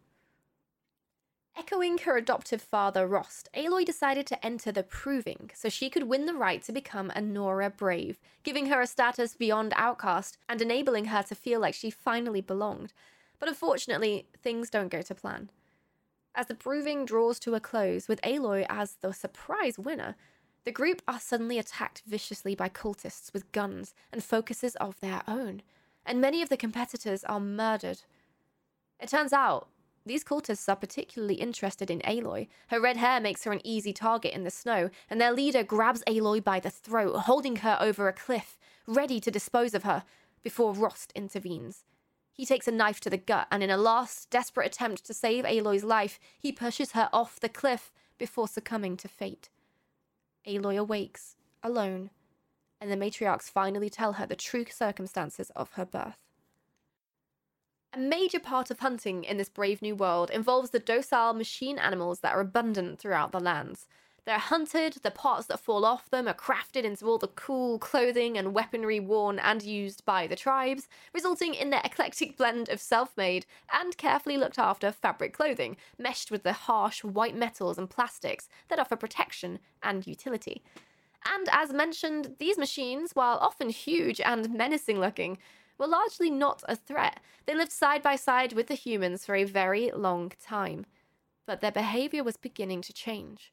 Echoing 1.56 1.98
her 1.98 2.16
adoptive 2.16 2.62
father, 2.62 3.06
Rost, 3.06 3.48
Aloy 3.54 3.84
decided 3.84 4.26
to 4.26 4.44
enter 4.44 4.72
the 4.72 4.82
Proving 4.82 5.50
so 5.54 5.68
she 5.68 5.90
could 5.90 6.04
win 6.04 6.26
the 6.26 6.34
right 6.34 6.62
to 6.62 6.72
become 6.72 7.10
a 7.14 7.20
Nora 7.20 7.70
Brave, 7.70 8.18
giving 8.42 8.66
her 8.66 8.80
a 8.80 8.86
status 8.86 9.34
beyond 9.34 9.72
outcast 9.76 10.38
and 10.48 10.62
enabling 10.62 11.06
her 11.06 11.22
to 11.24 11.34
feel 11.34 11.60
like 11.60 11.74
she 11.74 11.90
finally 11.90 12.40
belonged. 12.40 12.92
But 13.38 13.48
unfortunately, 13.48 14.26
things 14.42 14.70
don't 14.70 14.88
go 14.88 15.02
to 15.02 15.14
plan. 15.14 15.50
As 16.34 16.46
the 16.46 16.54
Proving 16.54 17.04
draws 17.04 17.38
to 17.40 17.54
a 17.54 17.60
close, 17.60 18.06
with 18.06 18.20
Aloy 18.22 18.64
as 18.68 18.96
the 19.00 19.12
surprise 19.12 19.78
winner, 19.78 20.14
the 20.64 20.72
group 20.72 21.02
are 21.08 21.18
suddenly 21.18 21.58
attacked 21.58 22.02
viciously 22.06 22.54
by 22.54 22.68
cultists 22.68 23.32
with 23.32 23.50
guns 23.52 23.94
and 24.12 24.22
focuses 24.22 24.76
of 24.76 25.00
their 25.00 25.22
own, 25.26 25.62
and 26.06 26.20
many 26.20 26.42
of 26.42 26.48
the 26.48 26.56
competitors 26.56 27.24
are 27.24 27.40
murdered. 27.40 28.02
It 29.00 29.08
turns 29.08 29.32
out 29.32 29.68
these 30.10 30.24
cultists 30.24 30.68
are 30.68 30.74
particularly 30.74 31.36
interested 31.36 31.88
in 31.88 32.00
Aloy. 32.00 32.48
Her 32.66 32.80
red 32.80 32.96
hair 32.96 33.20
makes 33.20 33.44
her 33.44 33.52
an 33.52 33.60
easy 33.62 33.92
target 33.92 34.34
in 34.34 34.42
the 34.42 34.50
snow, 34.50 34.90
and 35.08 35.20
their 35.20 35.32
leader 35.32 35.62
grabs 35.62 36.02
Aloy 36.08 36.42
by 36.42 36.58
the 36.58 36.68
throat, 36.68 37.16
holding 37.20 37.56
her 37.56 37.78
over 37.80 38.08
a 38.08 38.12
cliff, 38.12 38.58
ready 38.88 39.20
to 39.20 39.30
dispose 39.30 39.72
of 39.72 39.84
her, 39.84 40.02
before 40.42 40.74
Rost 40.74 41.12
intervenes. 41.14 41.84
He 42.32 42.44
takes 42.44 42.66
a 42.66 42.72
knife 42.72 42.98
to 43.02 43.10
the 43.10 43.18
gut, 43.18 43.46
and 43.52 43.62
in 43.62 43.70
a 43.70 43.76
last, 43.76 44.30
desperate 44.30 44.66
attempt 44.66 45.04
to 45.04 45.14
save 45.14 45.44
Aloy's 45.44 45.84
life, 45.84 46.18
he 46.36 46.50
pushes 46.50 46.90
her 46.92 47.08
off 47.12 47.38
the 47.38 47.48
cliff 47.48 47.92
before 48.18 48.48
succumbing 48.48 48.96
to 48.96 49.06
fate. 49.06 49.48
Aloy 50.44 50.76
awakes, 50.76 51.36
alone, 51.62 52.10
and 52.80 52.90
the 52.90 52.96
matriarchs 52.96 53.48
finally 53.48 53.88
tell 53.88 54.14
her 54.14 54.26
the 54.26 54.34
true 54.34 54.64
circumstances 54.68 55.52
of 55.54 55.70
her 55.74 55.86
birth. 55.86 56.18
A 57.92 57.98
major 57.98 58.38
part 58.38 58.70
of 58.70 58.78
hunting 58.78 59.24
in 59.24 59.36
this 59.36 59.48
brave 59.48 59.82
new 59.82 59.96
world 59.96 60.30
involves 60.30 60.70
the 60.70 60.78
docile 60.78 61.34
machine 61.34 61.76
animals 61.76 62.20
that 62.20 62.32
are 62.32 62.40
abundant 62.40 63.00
throughout 63.00 63.32
the 63.32 63.40
lands. 63.40 63.88
They're 64.24 64.38
hunted, 64.38 64.98
the 65.02 65.10
parts 65.10 65.46
that 65.46 65.58
fall 65.58 65.84
off 65.84 66.08
them 66.08 66.28
are 66.28 66.34
crafted 66.34 66.84
into 66.84 67.06
all 67.06 67.18
the 67.18 67.26
cool 67.26 67.80
clothing 67.80 68.38
and 68.38 68.54
weaponry 68.54 69.00
worn 69.00 69.40
and 69.40 69.60
used 69.60 70.04
by 70.04 70.28
the 70.28 70.36
tribes, 70.36 70.88
resulting 71.12 71.52
in 71.54 71.70
their 71.70 71.80
eclectic 71.82 72.36
blend 72.36 72.68
of 72.68 72.80
self 72.80 73.16
made 73.16 73.44
and 73.72 73.96
carefully 73.96 74.36
looked 74.36 74.58
after 74.58 74.92
fabric 74.92 75.32
clothing, 75.32 75.76
meshed 75.98 76.30
with 76.30 76.44
the 76.44 76.52
harsh 76.52 77.02
white 77.02 77.34
metals 77.34 77.76
and 77.76 77.90
plastics 77.90 78.48
that 78.68 78.78
offer 78.78 78.94
protection 78.94 79.58
and 79.82 80.06
utility. 80.06 80.62
And 81.26 81.48
as 81.50 81.72
mentioned, 81.72 82.36
these 82.38 82.56
machines, 82.56 83.12
while 83.14 83.38
often 83.38 83.68
huge 83.68 84.20
and 84.20 84.54
menacing 84.54 85.00
looking, 85.00 85.38
were 85.80 85.88
largely 85.88 86.30
not 86.30 86.62
a 86.68 86.76
threat. 86.76 87.18
They 87.46 87.54
lived 87.54 87.72
side 87.72 88.02
by 88.02 88.14
side 88.14 88.52
with 88.52 88.66
the 88.66 88.74
humans 88.74 89.24
for 89.24 89.34
a 89.34 89.44
very 89.44 89.90
long 89.90 90.30
time. 90.40 90.84
But 91.46 91.62
their 91.62 91.72
behavior 91.72 92.22
was 92.22 92.36
beginning 92.36 92.82
to 92.82 92.92
change. 92.92 93.52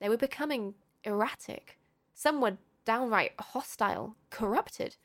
They 0.00 0.08
were 0.08 0.16
becoming 0.16 0.74
erratic. 1.04 1.78
Some 2.14 2.40
were 2.40 2.58
downright 2.84 3.32
hostile, 3.38 4.14
corrupted. 4.30 4.96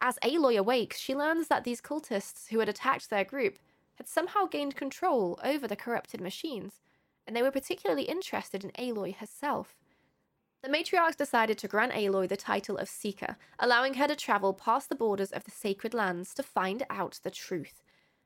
As 0.00 0.18
Aloy 0.24 0.58
awakes, 0.58 0.98
she 0.98 1.14
learns 1.14 1.48
that 1.48 1.64
these 1.64 1.82
cultists 1.82 2.48
who 2.48 2.60
had 2.60 2.68
attacked 2.68 3.10
their 3.10 3.24
group 3.24 3.58
had 3.96 4.08
somehow 4.08 4.46
gained 4.46 4.74
control 4.74 5.38
over 5.44 5.68
the 5.68 5.76
corrupted 5.76 6.20
machines, 6.20 6.80
and 7.26 7.36
they 7.36 7.42
were 7.42 7.50
particularly 7.50 8.04
interested 8.04 8.64
in 8.64 8.70
Aloy 8.70 9.14
herself. 9.16 9.76
The 10.62 10.68
matriarchs 10.68 11.16
decided 11.16 11.56
to 11.58 11.68
grant 11.68 11.92
Aloy 11.92 12.28
the 12.28 12.36
title 12.36 12.78
of 12.78 12.88
Seeker, 12.88 13.36
allowing 13.60 13.94
her 13.94 14.08
to 14.08 14.16
travel 14.16 14.52
past 14.52 14.88
the 14.88 14.96
borders 14.96 15.30
of 15.30 15.44
the 15.44 15.52
sacred 15.52 15.94
lands 15.94 16.34
to 16.34 16.42
find 16.42 16.84
out 16.90 17.20
the 17.22 17.30
truth. 17.30 17.80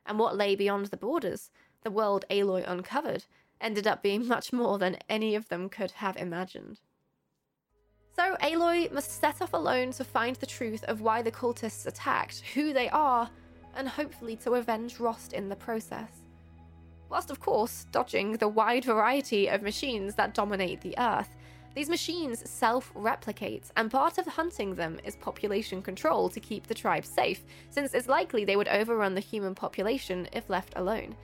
And 0.06 0.18
what 0.18 0.36
lay 0.36 0.56
beyond 0.56 0.86
the 0.86 0.96
borders, 0.96 1.50
the 1.82 1.90
world 1.90 2.24
Aloy 2.30 2.64
uncovered, 2.66 3.26
ended 3.60 3.86
up 3.86 4.02
being 4.02 4.26
much 4.28 4.52
more 4.52 4.78
than 4.78 4.96
any 5.10 5.34
of 5.34 5.48
them 5.48 5.68
could 5.68 5.90
have 5.92 6.16
imagined. 6.16 6.80
So 8.16 8.36
Aloy 8.40 8.90
must 8.92 9.20
set 9.20 9.42
off 9.42 9.52
alone 9.52 9.92
to 9.92 10.04
find 10.04 10.36
the 10.36 10.46
truth 10.46 10.84
of 10.84 11.02
why 11.02 11.20
the 11.20 11.32
cultists 11.32 11.86
attacked, 11.86 12.40
who 12.54 12.72
they 12.72 12.88
are, 12.90 13.30
and 13.74 13.88
hopefully 13.88 14.36
to 14.36 14.54
avenge 14.54 14.98
Rost 14.98 15.34
in 15.34 15.48
the 15.48 15.56
process. 15.56 16.10
Whilst, 17.08 17.30
of 17.30 17.40
course, 17.40 17.86
dodging 17.92 18.32
the 18.32 18.48
wide 18.48 18.86
variety 18.86 19.48
of 19.48 19.62
machines 19.62 20.14
that 20.14 20.34
dominate 20.34 20.80
the 20.80 20.94
Earth, 20.98 21.28
these 21.74 21.88
machines 21.88 22.48
self 22.48 22.92
replicate, 22.94 23.64
and 23.76 23.90
part 23.90 24.18
of 24.18 24.26
hunting 24.26 24.74
them 24.74 25.00
is 25.04 25.16
population 25.16 25.82
control 25.82 26.28
to 26.28 26.40
keep 26.40 26.66
the 26.66 26.74
tribe 26.74 27.04
safe, 27.04 27.42
since 27.70 27.94
it's 27.94 28.08
likely 28.08 28.44
they 28.44 28.56
would 28.56 28.68
overrun 28.68 29.14
the 29.14 29.20
human 29.20 29.54
population 29.54 30.28
if 30.32 30.50
left 30.50 30.74
alone. 30.76 31.16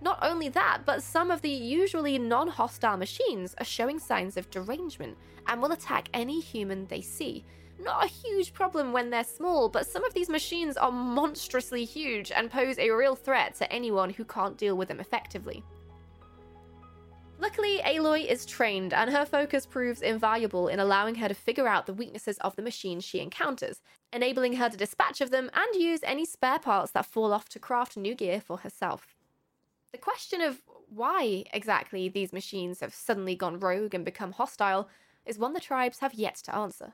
Not 0.00 0.18
only 0.22 0.48
that, 0.48 0.82
but 0.84 1.02
some 1.02 1.30
of 1.30 1.42
the 1.42 1.50
usually 1.50 2.18
non 2.18 2.48
hostile 2.48 2.96
machines 2.96 3.54
are 3.58 3.64
showing 3.64 3.98
signs 3.98 4.36
of 4.36 4.50
derangement 4.50 5.16
and 5.46 5.60
will 5.60 5.72
attack 5.72 6.08
any 6.12 6.40
human 6.40 6.86
they 6.86 7.00
see. 7.02 7.44
Not 7.78 8.04
a 8.04 8.08
huge 8.08 8.52
problem 8.52 8.92
when 8.92 9.10
they're 9.10 9.24
small, 9.24 9.68
but 9.68 9.86
some 9.86 10.04
of 10.04 10.14
these 10.14 10.28
machines 10.28 10.76
are 10.76 10.92
monstrously 10.92 11.84
huge 11.84 12.30
and 12.32 12.50
pose 12.50 12.78
a 12.78 12.90
real 12.90 13.14
threat 13.14 13.54
to 13.56 13.72
anyone 13.72 14.10
who 14.10 14.24
can't 14.24 14.56
deal 14.56 14.76
with 14.76 14.88
them 14.88 15.00
effectively. 15.00 15.64
Luckily, 17.42 17.80
Aloy 17.84 18.24
is 18.24 18.46
trained, 18.46 18.94
and 18.94 19.10
her 19.10 19.26
focus 19.26 19.66
proves 19.66 20.00
invaluable 20.00 20.68
in 20.68 20.78
allowing 20.78 21.16
her 21.16 21.26
to 21.26 21.34
figure 21.34 21.66
out 21.66 21.86
the 21.86 21.92
weaknesses 21.92 22.38
of 22.38 22.54
the 22.54 22.62
machines 22.62 23.02
she 23.02 23.18
encounters, 23.18 23.82
enabling 24.12 24.52
her 24.52 24.68
to 24.68 24.76
dispatch 24.76 25.20
of 25.20 25.32
them 25.32 25.50
and 25.52 25.74
use 25.74 25.98
any 26.04 26.24
spare 26.24 26.60
parts 26.60 26.92
that 26.92 27.04
fall 27.04 27.32
off 27.32 27.48
to 27.48 27.58
craft 27.58 27.96
new 27.96 28.14
gear 28.14 28.40
for 28.40 28.58
herself. 28.58 29.16
The 29.90 29.98
question 29.98 30.40
of 30.40 30.62
why 30.88 31.42
exactly 31.52 32.08
these 32.08 32.32
machines 32.32 32.78
have 32.78 32.94
suddenly 32.94 33.34
gone 33.34 33.58
rogue 33.58 33.92
and 33.92 34.04
become 34.04 34.30
hostile 34.30 34.88
is 35.26 35.36
one 35.36 35.52
the 35.52 35.58
tribes 35.58 35.98
have 35.98 36.14
yet 36.14 36.36
to 36.44 36.54
answer. 36.54 36.92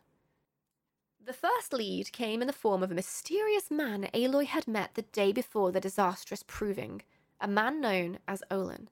The 1.22 1.34
first 1.34 1.74
lead 1.74 2.10
came 2.10 2.40
in 2.40 2.46
the 2.46 2.54
form 2.54 2.82
of 2.82 2.90
a 2.90 2.94
mysterious 2.94 3.70
man 3.70 4.08
Aloy 4.14 4.46
had 4.46 4.66
met 4.66 4.94
the 4.94 5.02
day 5.02 5.30
before 5.30 5.72
the 5.72 5.78
disastrous 5.78 6.42
proving, 6.42 7.02
a 7.38 7.46
man 7.46 7.82
known 7.82 8.18
as 8.26 8.42
Olin 8.50 8.88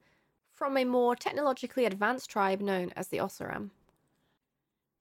from 0.57 0.77
a 0.77 0.85
more 0.85 1.15
technologically 1.15 1.85
advanced 1.85 2.31
tribe 2.31 2.63
known 2.63 2.91
as 2.97 3.09
the 3.09 3.19
Oseram. 3.19 3.71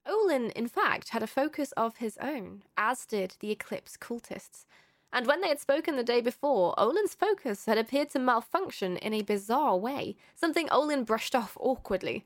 Olin, 0.05 0.51
in 0.51 0.67
fact, 0.67 1.09
had 1.09 1.23
a 1.23 1.27
focus 1.27 1.71
of 1.71 1.97
his 1.97 2.17
own, 2.21 2.63
as 2.77 3.05
did 3.05 3.35
the 3.39 3.51
Eclipse 3.51 3.97
cultists. 3.97 4.65
And 5.11 5.25
when 5.25 5.39
they 5.39 5.47
had 5.47 5.61
spoken 5.61 5.95
the 5.95 6.03
day 6.03 6.19
before, 6.19 6.77
Olin's 6.77 7.15
focus 7.15 7.65
had 7.65 7.77
appeared 7.77 8.09
to 8.11 8.19
malfunction 8.19 8.97
in 8.97 9.13
a 9.13 9.21
bizarre 9.21 9.77
way, 9.77 10.17
something 10.35 10.69
Olin 10.69 11.05
brushed 11.05 11.33
off 11.33 11.57
awkwardly. 11.59 12.25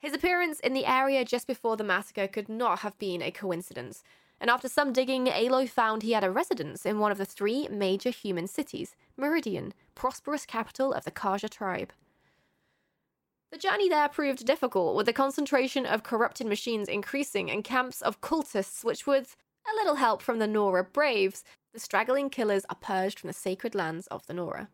His 0.00 0.12
appearance 0.12 0.58
in 0.58 0.72
the 0.72 0.84
area 0.84 1.24
just 1.24 1.46
before 1.46 1.76
the 1.76 1.84
massacre 1.84 2.26
could 2.26 2.48
not 2.48 2.80
have 2.80 2.98
been 2.98 3.22
a 3.22 3.30
coincidence, 3.30 4.02
and 4.40 4.50
after 4.50 4.68
some 4.68 4.92
digging, 4.92 5.26
Aloy 5.26 5.68
found 5.68 6.02
he 6.02 6.12
had 6.12 6.24
a 6.24 6.30
residence 6.30 6.84
in 6.84 6.98
one 6.98 7.12
of 7.12 7.18
the 7.18 7.24
three 7.24 7.68
major 7.68 8.10
human 8.10 8.48
cities, 8.48 8.96
Meridian, 9.16 9.72
prosperous 9.94 10.44
capital 10.44 10.92
of 10.92 11.04
the 11.04 11.12
Carja 11.12 11.48
tribe. 11.48 11.92
The 13.52 13.58
journey 13.58 13.90
there 13.90 14.08
proved 14.08 14.46
difficult, 14.46 14.96
with 14.96 15.04
the 15.04 15.12
concentration 15.12 15.84
of 15.84 16.02
corrupted 16.02 16.46
machines 16.46 16.88
increasing 16.88 17.50
and 17.50 17.62
camps 17.62 18.00
of 18.00 18.22
cultists, 18.22 18.82
which, 18.82 19.06
with 19.06 19.36
a 19.70 19.76
little 19.76 19.96
help 19.96 20.22
from 20.22 20.38
the 20.38 20.46
Nora 20.46 20.82
Braves, 20.82 21.44
the 21.74 21.78
straggling 21.78 22.30
killers 22.30 22.64
are 22.70 22.76
purged 22.76 23.20
from 23.20 23.28
the 23.28 23.34
sacred 23.34 23.74
lands 23.74 24.06
of 24.06 24.26
the 24.26 24.32
Nora. 24.32 24.70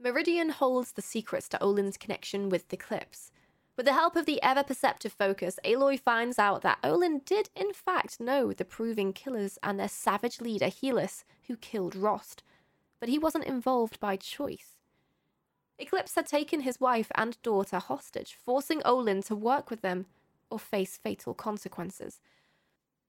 Meridian 0.00 0.48
holds 0.48 0.92
the 0.92 1.02
secrets 1.02 1.50
to 1.50 1.62
Olin's 1.62 1.98
connection 1.98 2.48
with 2.48 2.66
the 2.68 2.76
Eclipse. 2.76 3.30
With 3.76 3.84
the 3.84 3.92
help 3.92 4.16
of 4.16 4.24
the 4.24 4.42
ever 4.42 4.62
perceptive 4.62 5.12
focus, 5.12 5.58
Aloy 5.66 6.00
finds 6.00 6.38
out 6.38 6.62
that 6.62 6.78
Olin 6.82 7.20
did 7.26 7.50
in 7.54 7.74
fact 7.74 8.20
know 8.20 8.54
the 8.54 8.64
proving 8.64 9.12
killers 9.12 9.58
and 9.62 9.78
their 9.78 9.88
savage 9.88 10.40
leader 10.40 10.68
Helis, 10.68 11.24
who 11.46 11.58
killed 11.58 11.94
Rost, 11.94 12.42
but 13.00 13.10
he 13.10 13.18
wasn't 13.18 13.44
involved 13.44 14.00
by 14.00 14.16
choice. 14.16 14.77
Eclipse 15.78 16.14
had 16.14 16.26
taken 16.26 16.60
his 16.60 16.80
wife 16.80 17.10
and 17.14 17.40
daughter 17.42 17.78
hostage, 17.78 18.36
forcing 18.42 18.82
Olin 18.84 19.22
to 19.22 19.34
work 19.34 19.70
with 19.70 19.80
them 19.80 20.06
or 20.50 20.58
face 20.58 20.96
fatal 20.96 21.34
consequences. 21.34 22.20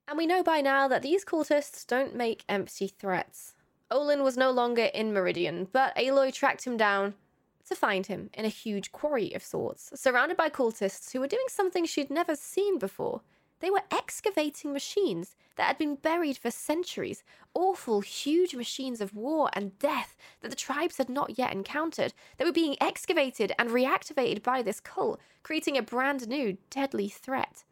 And 0.07 0.17
we 0.17 0.27
know 0.27 0.43
by 0.43 0.61
now 0.61 0.87
that 0.87 1.01
these 1.01 1.25
cultists 1.25 1.85
don't 1.85 2.15
make 2.15 2.43
empty 2.49 2.87
threats. 2.87 3.53
Olin 3.91 4.23
was 4.23 4.37
no 4.37 4.51
longer 4.51 4.85
in 4.85 5.13
Meridian, 5.13 5.67
but 5.71 5.95
Aloy 5.95 6.33
tracked 6.33 6.65
him 6.65 6.77
down 6.77 7.15
to 7.67 7.75
find 7.75 8.07
him 8.07 8.29
in 8.33 8.45
a 8.45 8.49
huge 8.49 8.91
quarry 8.91 9.33
of 9.33 9.43
sorts, 9.43 9.91
surrounded 9.99 10.37
by 10.37 10.49
cultists 10.49 11.11
who 11.11 11.19
were 11.19 11.27
doing 11.27 11.45
something 11.47 11.85
she'd 11.85 12.09
never 12.09 12.35
seen 12.35 12.77
before. 12.77 13.21
They 13.59 13.69
were 13.69 13.83
excavating 13.91 14.71
machines 14.71 15.35
that 15.55 15.67
had 15.67 15.77
been 15.77 15.95
buried 15.95 16.37
for 16.37 16.51
centuries, 16.51 17.23
awful, 17.53 18.01
huge 18.01 18.55
machines 18.55 19.01
of 19.01 19.15
war 19.15 19.49
and 19.53 19.77
death 19.79 20.15
that 20.41 20.49
the 20.49 20.55
tribes 20.55 20.97
had 20.97 21.09
not 21.09 21.37
yet 21.37 21.51
encountered. 21.51 22.13
They 22.37 22.45
were 22.45 22.51
being 22.51 22.77
excavated 22.79 23.51
and 23.59 23.69
reactivated 23.69 24.43
by 24.43 24.61
this 24.61 24.79
cult, 24.79 25.19
creating 25.43 25.77
a 25.77 25.81
brand 25.81 26.27
new, 26.27 26.57
deadly 26.69 27.09
threat. 27.09 27.65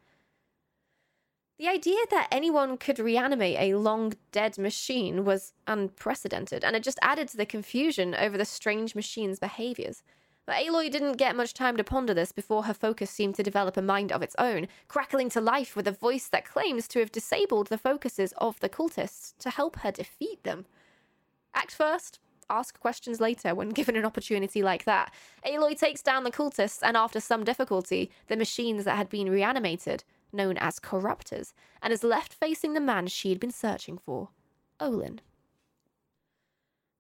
The 1.58 1.67
idea 1.67 1.98
that 2.12 2.27
anyone 2.32 2.77
could 2.77 3.00
reanimate 3.00 3.58
a 3.58 3.77
long 3.77 4.13
dead 4.32 4.60
machine 4.60 5.25
was 5.25 5.53
unprecedented, 5.65 6.63
and 6.63 6.75
it 6.75 6.84
just 6.84 7.00
added 7.01 7.29
to 7.29 7.38
the 7.38 7.48
confusion 7.48 8.13
over 8.13 8.38
the 8.38 8.46
strange 8.46 8.94
machine's 8.94 9.39
behaviors. 9.39 10.03
But 10.48 10.63
Aloy 10.63 10.89
didn't 10.89 11.18
get 11.18 11.36
much 11.36 11.54
time 11.54 11.75
to 11.75 11.84
ponder 11.84 12.13
this 12.13 12.32
before 12.32 12.63
her 12.63 12.74
focus 12.74 13.12
seemed 13.12 13.36
to 13.36 13.44
develop 13.44 13.75
a 13.75 13.82
mind 13.82 14.13
of 14.13 14.24
its 14.24 14.36
own, 14.39 14.70
crackling 14.88 15.30
to 15.32 15.42
life 15.42 15.75
with 15.75 15.88
a 15.89 15.92
voice 15.92 16.30
that 16.30 16.46
claims 16.46 16.88
to 16.88 17.00
have 17.00 17.12
disabled 17.12 17.68
the 17.68 17.77
focuses 17.77 18.34
of 18.38 18.58
the 18.62 18.70
cultists 18.70 19.38
to 19.39 19.50
help 19.50 19.80
her 19.80 19.92
defeat 19.92 20.42
them. 20.46 20.66
Act 21.54 21.75
first, 21.75 22.20
ask 22.50 22.80
questions 22.80 23.20
later 23.20 23.54
when 23.54 23.70
given 23.70 23.98
an 23.98 24.06
opportunity 24.06 24.63
like 24.63 24.86
that. 24.86 25.13
Aloy 25.46 25.77
takes 25.77 26.01
down 26.01 26.24
the 26.24 26.32
cultists, 26.32 26.80
and 26.82 26.96
after 26.96 27.20
some 27.20 27.44
difficulty, 27.44 28.10
the 28.27 28.38
machines 28.38 28.86
that 28.86 28.96
had 28.96 29.10
been 29.10 29.30
reanimated, 29.30 30.06
known 30.32 30.56
as 30.60 30.80
corruptors, 30.80 31.51
and 31.82 31.92
is 31.92 32.06
left 32.06 32.34
facing 32.34 32.74
the 32.74 32.80
man 32.80 33.08
she 33.08 33.30
had 33.30 33.39
been 33.42 33.51
searching 33.51 33.98
for, 33.98 34.30
Olin. 34.80 35.20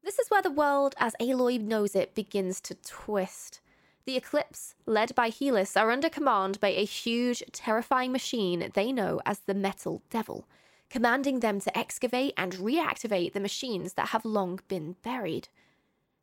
This 0.07 0.19
is 0.19 0.29
where 0.29 0.41
the 0.41 0.49
world, 0.49 0.95
as 0.99 1.15
Aloy 1.19 1.59
knows 1.59 1.93
it, 1.93 2.15
begins 2.15 2.61
to 2.61 2.75
twist. 2.75 3.59
The 4.05 4.15
Eclipse, 4.15 4.73
led 4.85 5.13
by 5.15 5.29
Helis, 5.29 5.75
are 5.75 5.91
under 5.91 6.07
command 6.07 6.61
by 6.61 6.69
a 6.69 6.85
huge, 6.85 7.43
terrifying 7.51 8.13
machine 8.13 8.71
they 8.73 8.93
know 8.93 9.19
as 9.25 9.39
the 9.39 9.53
Metal 9.53 10.01
Devil, 10.09 10.47
commanding 10.89 11.41
them 11.41 11.59
to 11.59 11.77
excavate 11.77 12.33
and 12.37 12.53
reactivate 12.53 13.33
the 13.33 13.41
machines 13.41 13.95
that 13.95 14.07
have 14.07 14.23
long 14.23 14.61
been 14.69 14.95
buried. 15.03 15.49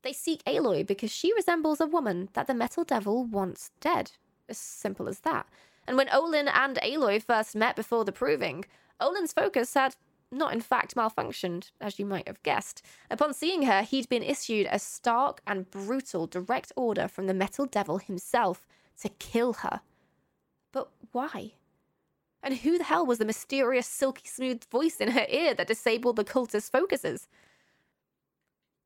They 0.00 0.14
seek 0.14 0.42
Aloy 0.44 0.86
because 0.86 1.10
she 1.10 1.34
resembles 1.34 1.78
a 1.78 1.86
woman 1.86 2.30
that 2.32 2.46
the 2.46 2.54
Metal 2.54 2.84
Devil 2.84 3.24
wants 3.24 3.70
dead. 3.80 4.12
As 4.48 4.56
simple 4.56 5.10
as 5.10 5.20
that. 5.20 5.46
And 5.86 5.98
when 5.98 6.08
Olin 6.08 6.48
and 6.48 6.78
Aloy 6.82 7.22
first 7.22 7.54
met 7.54 7.76
before 7.76 8.06
the 8.06 8.12
proving, 8.12 8.64
Olin's 8.98 9.34
focus 9.34 9.74
had 9.74 9.94
not 10.34 10.52
in 10.52 10.60
fact 10.60 10.94
malfunctioned, 10.94 11.70
as 11.80 11.98
you 11.98 12.06
might 12.06 12.28
have 12.28 12.42
guessed. 12.42 12.82
Upon 13.10 13.32
seeing 13.32 13.62
her, 13.62 13.82
he'd 13.82 14.08
been 14.08 14.22
issued 14.22 14.68
a 14.70 14.78
stark 14.78 15.40
and 15.46 15.70
brutal 15.70 16.26
direct 16.26 16.72
order 16.76 17.08
from 17.08 17.26
the 17.26 17.34
Metal 17.34 17.66
Devil 17.66 17.98
himself 17.98 18.66
to 19.00 19.08
kill 19.08 19.54
her. 19.54 19.80
But 20.72 20.90
why? 21.12 21.52
And 22.42 22.58
who 22.58 22.76
the 22.76 22.84
hell 22.84 23.06
was 23.06 23.18
the 23.18 23.24
mysterious, 23.24 23.86
silky 23.86 24.28
smooth 24.28 24.64
voice 24.70 24.96
in 24.96 25.12
her 25.12 25.26
ear 25.28 25.54
that 25.54 25.66
disabled 25.66 26.16
the 26.16 26.24
cultist's 26.24 26.68
focuses? 26.68 27.26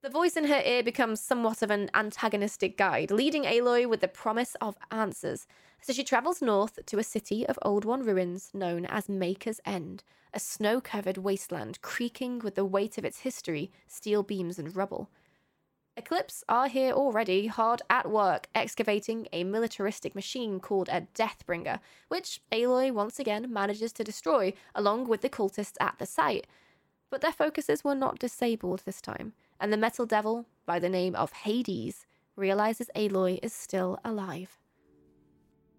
The 0.00 0.10
voice 0.10 0.36
in 0.36 0.44
her 0.44 0.62
ear 0.64 0.84
becomes 0.84 1.20
somewhat 1.20 1.60
of 1.60 1.72
an 1.72 1.90
antagonistic 1.92 2.76
guide, 2.76 3.10
leading 3.10 3.42
Aloy 3.42 3.88
with 3.88 4.00
the 4.00 4.06
promise 4.06 4.54
of 4.60 4.76
answers. 4.92 5.48
So 5.80 5.92
she 5.92 6.04
travels 6.04 6.40
north 6.40 6.78
to 6.86 6.98
a 7.00 7.02
city 7.02 7.44
of 7.44 7.58
Old 7.62 7.84
One 7.84 8.04
ruins 8.04 8.50
known 8.54 8.86
as 8.86 9.08
Maker's 9.08 9.60
End, 9.66 10.04
a 10.32 10.40
snow 10.40 10.80
covered 10.80 11.18
wasteland 11.18 11.80
creaking 11.82 12.40
with 12.40 12.54
the 12.54 12.64
weight 12.64 12.98
of 12.98 13.04
its 13.04 13.20
history, 13.20 13.70
steel 13.86 14.22
beams, 14.22 14.58
and 14.58 14.74
rubble. 14.76 15.10
Eclipse 15.96 16.44
are 16.48 16.68
here 16.68 16.92
already, 16.92 17.48
hard 17.48 17.82
at 17.90 18.10
work, 18.10 18.48
excavating 18.54 19.26
a 19.32 19.42
militaristic 19.42 20.14
machine 20.14 20.60
called 20.60 20.88
a 20.88 21.08
Deathbringer, 21.14 21.80
which 22.08 22.40
Aloy 22.52 22.92
once 22.92 23.18
again 23.18 23.52
manages 23.52 23.92
to 23.94 24.04
destroy, 24.04 24.52
along 24.74 25.08
with 25.08 25.22
the 25.22 25.28
cultists 25.28 25.76
at 25.80 25.96
the 25.98 26.06
site. 26.06 26.46
But 27.10 27.20
their 27.20 27.32
focuses 27.32 27.82
were 27.82 27.96
not 27.96 28.18
disabled 28.18 28.82
this 28.84 29.00
time 29.00 29.32
and 29.60 29.72
the 29.72 29.76
metal 29.76 30.06
devil, 30.06 30.46
by 30.66 30.78
the 30.78 30.88
name 30.88 31.14
of 31.14 31.32
Hades, 31.32 32.06
realizes 32.36 32.90
Aloy 32.94 33.38
is 33.42 33.52
still 33.52 33.98
alive. 34.04 34.58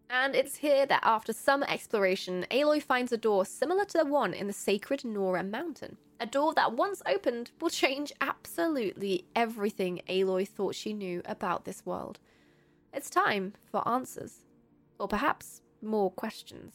And 0.10 0.36
it's 0.36 0.58
here 0.58 0.88
that 0.88 1.04
after 1.04 1.34
some 1.34 1.62
exploration, 1.63 2.46
Aloy 2.50 2.82
finds 2.82 3.12
a 3.12 3.18
door 3.18 3.46
similar 3.46 3.86
to 3.86 3.98
the 4.00 4.06
one 4.06 4.34
in 4.34 4.48
the 4.48 4.54
sacred 4.54 5.06
Nora 5.06 5.44
mountain. 5.44 5.98
A 6.20 6.25
door 6.25 6.54
that 6.56 6.74
once 6.74 7.04
opened 7.06 7.51
will 7.62 7.70
change 7.70 8.12
absolutely 8.20 9.25
everything 9.36 10.01
Aloy 10.10 10.48
thought 10.48 10.74
she 10.74 10.94
knew 10.94 11.22
about 11.25 11.66
this 11.66 11.86
world. 11.86 12.20
It's 12.92 13.10
time 13.10 13.54
for 13.70 13.88
answers. 13.88 14.46
Or 15.00 15.08
perhaps 15.08 15.62
more 15.82 16.10
questions. 16.10 16.74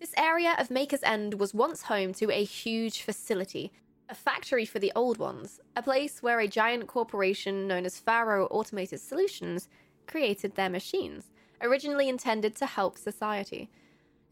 This 0.00 0.12
area 0.18 0.56
of 0.58 0.70
Maker's 0.70 1.02
End 1.04 1.34
was 1.34 1.54
once 1.54 1.82
home 1.82 2.12
to 2.14 2.30
a 2.30 2.44
huge 2.44 3.00
facility 3.00 3.72
a 4.08 4.14
factory 4.14 4.64
for 4.64 4.78
the 4.78 4.92
old 4.94 5.18
ones, 5.18 5.60
a 5.74 5.82
place 5.82 6.22
where 6.22 6.38
a 6.40 6.48
giant 6.48 6.86
corporation 6.86 7.66
known 7.66 7.84
as 7.84 7.98
Faro 7.98 8.46
Automated 8.46 9.00
Solutions 9.00 9.68
created 10.06 10.54
their 10.54 10.70
machines, 10.70 11.30
originally 11.60 12.08
intended 12.08 12.54
to 12.56 12.66
help 12.66 12.98
society. 12.98 13.70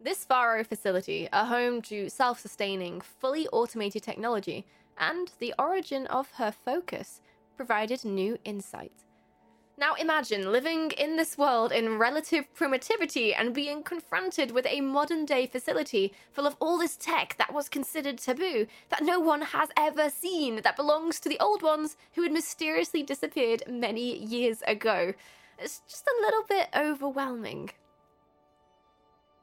This 0.00 0.24
Faro 0.24 0.64
facility, 0.64 1.28
a 1.34 1.44
home 1.44 1.82
to 1.82 2.08
self 2.08 2.40
sustaining, 2.40 3.02
fully 3.02 3.46
automated 3.48 4.02
technology, 4.02 4.64
and 4.96 5.32
the 5.38 5.52
origin 5.58 6.06
of 6.06 6.30
her 6.36 6.50
focus, 6.50 7.20
provided 7.58 8.06
new 8.06 8.38
insight. 8.46 9.04
Now 9.76 9.94
imagine 9.94 10.52
living 10.52 10.92
in 10.92 11.16
this 11.16 11.36
world 11.36 11.72
in 11.72 11.98
relative 11.98 12.52
primitivity 12.54 13.34
and 13.34 13.52
being 13.52 13.82
confronted 13.82 14.52
with 14.52 14.66
a 14.66 14.80
modern 14.80 15.24
day 15.24 15.46
facility 15.46 16.12
full 16.30 16.46
of 16.46 16.56
all 16.60 16.78
this 16.78 16.96
tech 16.96 17.34
that 17.38 17.52
was 17.52 17.68
considered 17.68 18.18
taboo, 18.18 18.68
that 18.90 19.02
no 19.02 19.18
one 19.18 19.42
has 19.42 19.70
ever 19.76 20.10
seen, 20.10 20.60
that 20.62 20.76
belongs 20.76 21.18
to 21.20 21.28
the 21.28 21.40
old 21.40 21.62
ones 21.62 21.96
who 22.12 22.22
had 22.22 22.30
mysteriously 22.30 23.02
disappeared 23.02 23.64
many 23.68 24.16
years 24.16 24.62
ago. 24.62 25.12
It's 25.58 25.82
just 25.88 26.06
a 26.06 26.22
little 26.22 26.44
bit 26.44 26.68
overwhelming. 26.76 27.70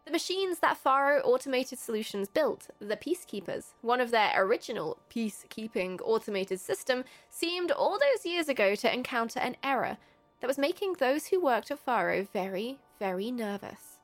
The 0.05 0.11
machines 0.11 0.59
that 0.59 0.77
Faro 0.77 1.21
Automated 1.21 1.77
Solutions 1.77 2.27
built, 2.27 2.69
the 2.79 2.97
Peacekeepers, 2.97 3.73
one 3.81 4.01
of 4.01 4.11
their 4.11 4.31
original 4.35 4.97
peacekeeping 5.13 5.99
automated 6.03 6.59
system, 6.59 7.03
seemed 7.29 7.69
all 7.69 7.99
those 7.99 8.25
years 8.25 8.49
ago 8.49 8.75
to 8.75 8.91
encounter 8.91 9.39
an 9.39 9.57
error 9.61 9.97
that 10.41 10.47
was 10.47 10.57
making 10.57 10.93
those 10.93 11.27
who 11.27 11.39
worked 11.39 11.71
at 11.71 11.79
Faro 11.79 12.27
very, 12.33 12.79
very 12.99 13.31
nervous. 13.31 13.99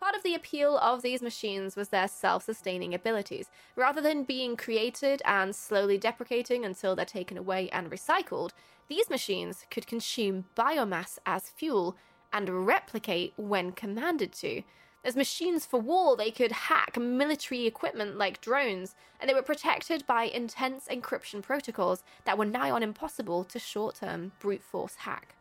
Part 0.00 0.14
of 0.14 0.22
the 0.22 0.36
appeal 0.36 0.78
of 0.78 1.02
these 1.02 1.20
machines 1.20 1.74
was 1.74 1.88
their 1.88 2.06
self 2.06 2.44
sustaining 2.44 2.94
abilities. 2.94 3.50
Rather 3.74 4.00
than 4.00 4.22
being 4.22 4.56
created 4.56 5.20
and 5.24 5.54
slowly 5.54 5.98
deprecating 5.98 6.64
until 6.64 6.94
they're 6.94 7.04
taken 7.04 7.36
away 7.36 7.68
and 7.70 7.90
recycled, 7.90 8.50
these 8.88 9.10
machines 9.10 9.66
could 9.70 9.88
consume 9.88 10.46
biomass 10.56 11.18
as 11.26 11.50
fuel 11.50 11.96
and 12.32 12.66
replicate 12.66 13.32
when 13.36 13.72
commanded 13.72 14.32
to. 14.34 14.62
As 15.04 15.16
machines 15.16 15.66
for 15.66 15.80
war, 15.80 16.16
they 16.16 16.30
could 16.30 16.52
hack 16.52 16.96
military 16.96 17.66
equipment 17.66 18.16
like 18.16 18.40
drones, 18.40 18.94
and 19.20 19.28
they 19.28 19.34
were 19.34 19.42
protected 19.42 20.06
by 20.06 20.24
intense 20.24 20.86
encryption 20.88 21.42
protocols 21.42 22.04
that 22.24 22.38
were 22.38 22.44
nigh 22.44 22.70
on 22.70 22.82
impossible 22.82 23.42
to 23.44 23.58
short 23.58 23.96
term 23.96 24.32
brute 24.38 24.62
force 24.62 24.96
hack. 24.96 25.34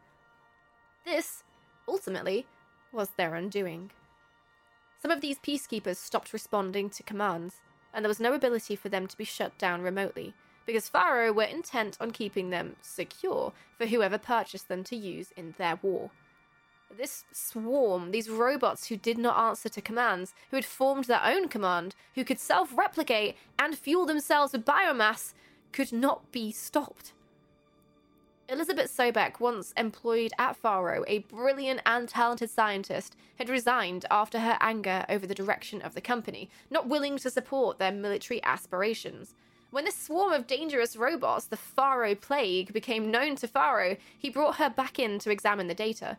This, 1.08 1.42
ultimately, 1.88 2.46
was 2.92 3.12
their 3.12 3.36
undoing. 3.36 3.92
Some 5.02 5.10
of 5.10 5.22
these 5.22 5.40
peacekeepers 5.40 5.96
stopped 5.96 6.34
responding 6.34 6.90
to 6.90 7.02
commands, 7.02 7.62
and 7.94 8.04
there 8.04 8.10
was 8.10 8.20
no 8.20 8.34
ability 8.34 8.76
for 8.76 8.90
them 8.90 9.08
to 9.08 9.18
be 9.18 9.24
shut 9.24 9.58
down 9.58 9.84
remotely, 9.84 10.34
because 10.66 10.90
Faro 10.90 11.32
were 11.32 11.44
intent 11.44 11.96
on 12.02 12.12
keeping 12.12 12.50
them 12.50 12.76
secure 12.82 13.54
for 13.78 13.86
whoever 13.86 14.18
purchased 14.18 14.68
them 14.68 14.84
to 14.84 14.98
use 14.98 15.32
in 15.38 15.56
their 15.58 15.80
war. 15.82 16.12
This 16.94 17.24
swarm, 17.32 18.12
these 18.12 18.30
robots 18.30 18.88
who 18.88 18.98
did 18.98 19.18
not 19.18 19.40
answer 19.40 19.70
to 19.70 19.82
commands, 19.82 20.34
who 20.50 20.58
had 20.58 20.66
formed 20.66 21.06
their 21.06 21.24
own 21.24 21.48
command, 21.48 21.96
who 22.16 22.26
could 22.26 22.40
self 22.40 22.78
replicate 22.78 23.38
and 23.58 23.78
fuel 23.78 24.06
themselves 24.06 24.52
with 24.52 24.66
biomass, 24.66 25.34
could 25.72 25.94
not 25.94 26.34
be 26.34 26.52
stopped. 26.52 27.14
Elizabeth 28.50 28.90
Sobek, 28.90 29.42
once 29.42 29.74
employed 29.76 30.32
at 30.40 30.56
Faro, 30.56 31.04
a 31.06 31.20
brilliant 31.20 31.82
and 31.86 32.08
talented 32.08 32.50
scientist, 32.50 33.18
had 33.36 33.50
resigned 33.50 34.06
after 34.10 34.40
her 34.40 34.58
anger 34.62 35.06
over 35.10 35.28
the 35.28 35.36
direction 35.36 35.82
of 35.82 35.94
the 35.94 36.00
company, 36.00 36.50
not 36.70 36.88
willing 36.88 37.18
to 37.18 37.30
support 37.30 37.78
their 37.78 37.92
military 37.92 38.42
aspirations. 38.44 39.36
When 39.70 39.84
this 39.84 39.98
swarm 39.98 40.32
of 40.32 40.48
dangerous 40.48 40.96
robots, 40.96 41.46
the 41.46 41.58
Faro 41.58 42.16
Plague, 42.16 42.72
became 42.72 43.12
known 43.12 43.36
to 43.36 43.50
Faro, 43.50 43.98
he 44.18 44.30
brought 44.30 44.56
her 44.56 44.70
back 44.70 44.98
in 44.98 45.20
to 45.20 45.30
examine 45.30 45.68
the 45.68 45.76
data. 45.76 46.18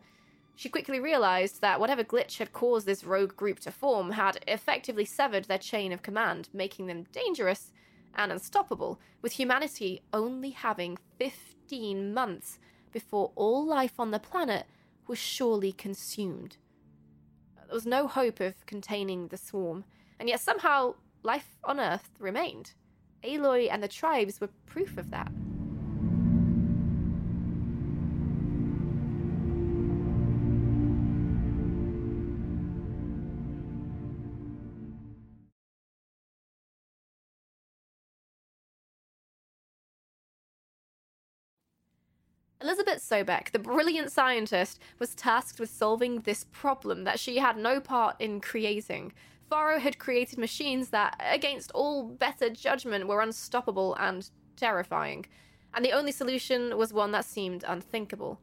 She 0.55 0.69
quickly 0.69 0.99
realized 0.99 1.61
that 1.61 1.79
whatever 1.79 2.03
glitch 2.03 2.37
had 2.37 2.53
caused 2.53 2.85
this 2.85 3.03
rogue 3.03 3.35
group 3.35 3.59
to 3.61 3.71
form 3.71 4.11
had 4.11 4.43
effectively 4.47 5.05
severed 5.05 5.45
their 5.45 5.57
chain 5.57 5.91
of 5.91 6.03
command, 6.03 6.49
making 6.53 6.85
them 6.85 7.07
dangerous 7.11 7.71
and 8.13 8.31
unstoppable, 8.31 8.99
with 9.23 9.31
humanity 9.31 10.03
only 10.13 10.51
having 10.51 10.99
50 11.17 11.58
15 11.69 12.15
months 12.15 12.57
before 12.91 13.31
all 13.35 13.63
life 13.63 13.99
on 13.99 14.09
the 14.09 14.17
planet 14.17 14.65
was 15.07 15.19
surely 15.19 15.71
consumed. 15.71 16.57
There 17.55 17.75
was 17.75 17.85
no 17.85 18.07
hope 18.07 18.39
of 18.39 18.65
containing 18.65 19.27
the 19.27 19.37
swarm, 19.37 19.85
and 20.19 20.27
yet 20.27 20.39
somehow 20.39 20.95
life 21.21 21.59
on 21.63 21.79
Earth 21.79 22.09
remained. 22.17 22.73
Aloy 23.23 23.69
and 23.71 23.83
the 23.83 23.87
tribes 23.87 24.41
were 24.41 24.49
proof 24.65 24.97
of 24.97 25.11
that. 25.11 25.31
Elizabeth 42.61 43.01
Sobek, 43.01 43.51
the 43.51 43.59
brilliant 43.59 44.11
scientist, 44.11 44.79
was 44.99 45.15
tasked 45.15 45.59
with 45.59 45.69
solving 45.69 46.19
this 46.19 46.45
problem 46.51 47.05
that 47.05 47.19
she 47.19 47.37
had 47.37 47.57
no 47.57 47.79
part 47.79 48.19
in 48.19 48.41
creating. 48.41 49.13
Faro 49.49 49.79
had 49.79 49.97
created 49.97 50.37
machines 50.37 50.89
that, 50.89 51.19
against 51.19 51.71
all 51.71 52.03
better 52.03 52.49
judgment, 52.49 53.07
were 53.07 53.21
unstoppable 53.21 53.95
and 53.95 54.29
terrifying. 54.57 55.25
And 55.73 55.85
the 55.85 55.93
only 55.93 56.11
solution 56.11 56.77
was 56.77 56.91
one 56.91 57.11
that 57.13 57.25
seemed 57.25 57.63
unthinkable. 57.65 58.41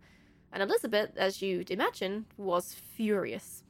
And 0.51 0.63
Elizabeth, 0.63 1.11
as 1.17 1.43
you'd 1.43 1.71
imagine, 1.71 2.25
was 2.39 2.73
furious. 2.73 3.65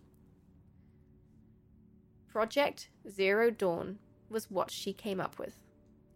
Project 2.28 2.88
Zero 3.08 3.50
Dawn 3.50 3.98
was 4.30 4.50
what 4.50 4.70
she 4.70 4.92
came 4.92 5.20
up 5.20 5.38
with. 5.38 5.56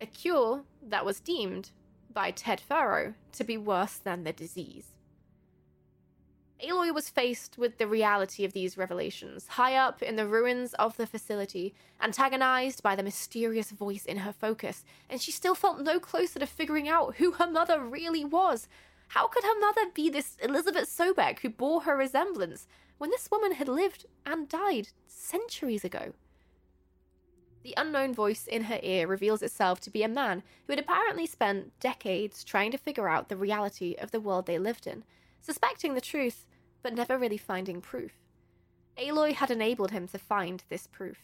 A 0.01 0.07
cure 0.07 0.63
that 0.83 1.05
was 1.05 1.19
deemed 1.19 1.73
by 2.13 2.31
Ted 2.31 2.61
Faro 2.61 3.15
to 3.33 3.45
be 3.45 3.57
worse 3.57 3.97
than 3.97 4.25
the 4.25 4.33
disease. 4.33 4.95
Aloy 6.63 6.93
was 6.93 7.09
faced 7.09 7.57
with 7.57 7.79
the 7.79 7.87
reality 7.87 8.45
of 8.45 8.53
these 8.53 8.77
revelations, 8.77 9.47
high 9.49 9.77
up 9.77 10.03
in 10.03 10.17
the 10.17 10.27
ruins 10.27 10.75
of 10.75 10.97
the 10.99 11.07
facility, 11.07 11.75
antagonized 12.03 12.83
by 12.83 12.95
the 12.95 13.03
mysterious 13.03 13.71
voice 13.71 14.05
in 14.05 14.19
her 14.19 14.33
focus, 14.33 14.85
and 15.09 15.23
she 15.23 15.33
still 15.33 15.55
felt 15.55 15.81
no 15.81 15.99
closer 15.99 16.39
to 16.39 16.47
figuring 16.47 16.87
out 16.87 17.17
who 17.17 17.33
her 17.33 17.51
mother 17.51 17.83
really 17.83 18.25
was. 18.25 18.69
How 19.09 19.27
could 19.27 19.45
her 19.45 19.59
mother 19.59 19.87
be 19.95 20.11
this 20.11 20.37
Elizabeth 20.43 20.89
Sobek 20.89 21.41
who 21.41 21.49
bore 21.49 21.83
her 21.83 21.97
resemblance 21.97 22.67
when 22.99 23.11
this 23.11 23.31
woman 23.31 23.53
had 23.53 23.69
lived 23.69 24.05
and 24.27 24.49
died 24.49 24.89
centuries 25.07 25.85
ago? 25.85 26.13
The 27.63 27.75
unknown 27.77 28.15
voice 28.15 28.47
in 28.47 28.65
her 28.65 28.81
ear 28.83 29.07
reveals 29.07 29.43
itself 29.43 29.81
to 29.81 29.91
be 29.91 30.03
a 30.03 30.09
man 30.09 30.43
who 30.67 30.73
had 30.73 30.81
apparently 30.81 31.27
spent 31.27 31.79
decades 31.79 32.43
trying 32.43 32.71
to 32.71 32.79
figure 32.79 33.09
out 33.09 33.29
the 33.29 33.37
reality 33.37 33.95
of 33.99 34.11
the 34.11 34.21
world 34.21 34.47
they 34.47 34.59
lived 34.59 34.87
in, 34.87 35.05
suspecting 35.43 35.95
the 35.95 36.01
truth, 36.01 36.47
but 36.83 36.95
never 36.95 37.19
really 37.19 37.37
finding 37.37 37.81
proof. 37.81 38.13
Aloy 38.97 39.35
had 39.35 39.51
enabled 39.51 39.91
him 39.91 40.09
to 40.09 40.19
find 40.19 40.65
this 40.69 40.87
proof. 40.87 41.19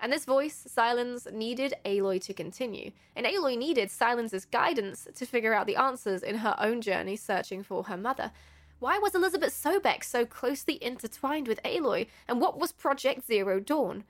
And 0.00 0.12
this 0.12 0.24
voice, 0.24 0.66
Sylens, 0.68 1.30
needed 1.32 1.74
Aloy 1.84 2.22
to 2.22 2.34
continue, 2.34 2.92
and 3.14 3.26
Aloy 3.26 3.56
needed 3.56 3.90
Sylens's 3.90 4.44
guidance 4.44 5.08
to 5.14 5.26
figure 5.26 5.54
out 5.54 5.66
the 5.66 5.76
answers 5.76 6.22
in 6.22 6.36
her 6.36 6.54
own 6.58 6.80
journey 6.82 7.16
searching 7.16 7.62
for 7.62 7.84
her 7.84 7.96
mother. 7.96 8.32
Why 8.78 8.98
was 8.98 9.14
Elizabeth 9.14 9.54
Sobek 9.54 10.04
so 10.04 10.26
closely 10.26 10.82
intertwined 10.82 11.48
with 11.48 11.62
Aloy, 11.62 12.08
and 12.28 12.40
what 12.40 12.58
was 12.58 12.72
Project 12.72 13.26
Zero 13.26 13.58
Dawn? 13.58 14.04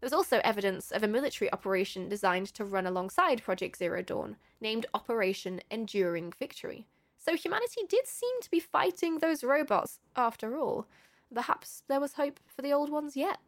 There 0.00 0.06
was 0.06 0.12
also 0.12 0.40
evidence 0.44 0.90
of 0.90 1.02
a 1.02 1.08
military 1.08 1.50
operation 1.52 2.08
designed 2.08 2.48
to 2.54 2.64
run 2.64 2.86
alongside 2.86 3.42
Project 3.42 3.78
Zero 3.78 4.02
Dawn, 4.02 4.36
named 4.60 4.86
Operation 4.92 5.60
Enduring 5.70 6.32
Victory. 6.38 6.86
So 7.16 7.34
humanity 7.34 7.80
did 7.88 8.06
seem 8.06 8.40
to 8.42 8.50
be 8.50 8.60
fighting 8.60 9.18
those 9.18 9.42
robots 9.42 9.98
after 10.14 10.58
all. 10.58 10.86
Perhaps 11.34 11.82
there 11.88 12.00
was 12.00 12.14
hope 12.14 12.38
for 12.46 12.62
the 12.62 12.72
old 12.72 12.90
ones 12.90 13.16
yet. 13.16 13.38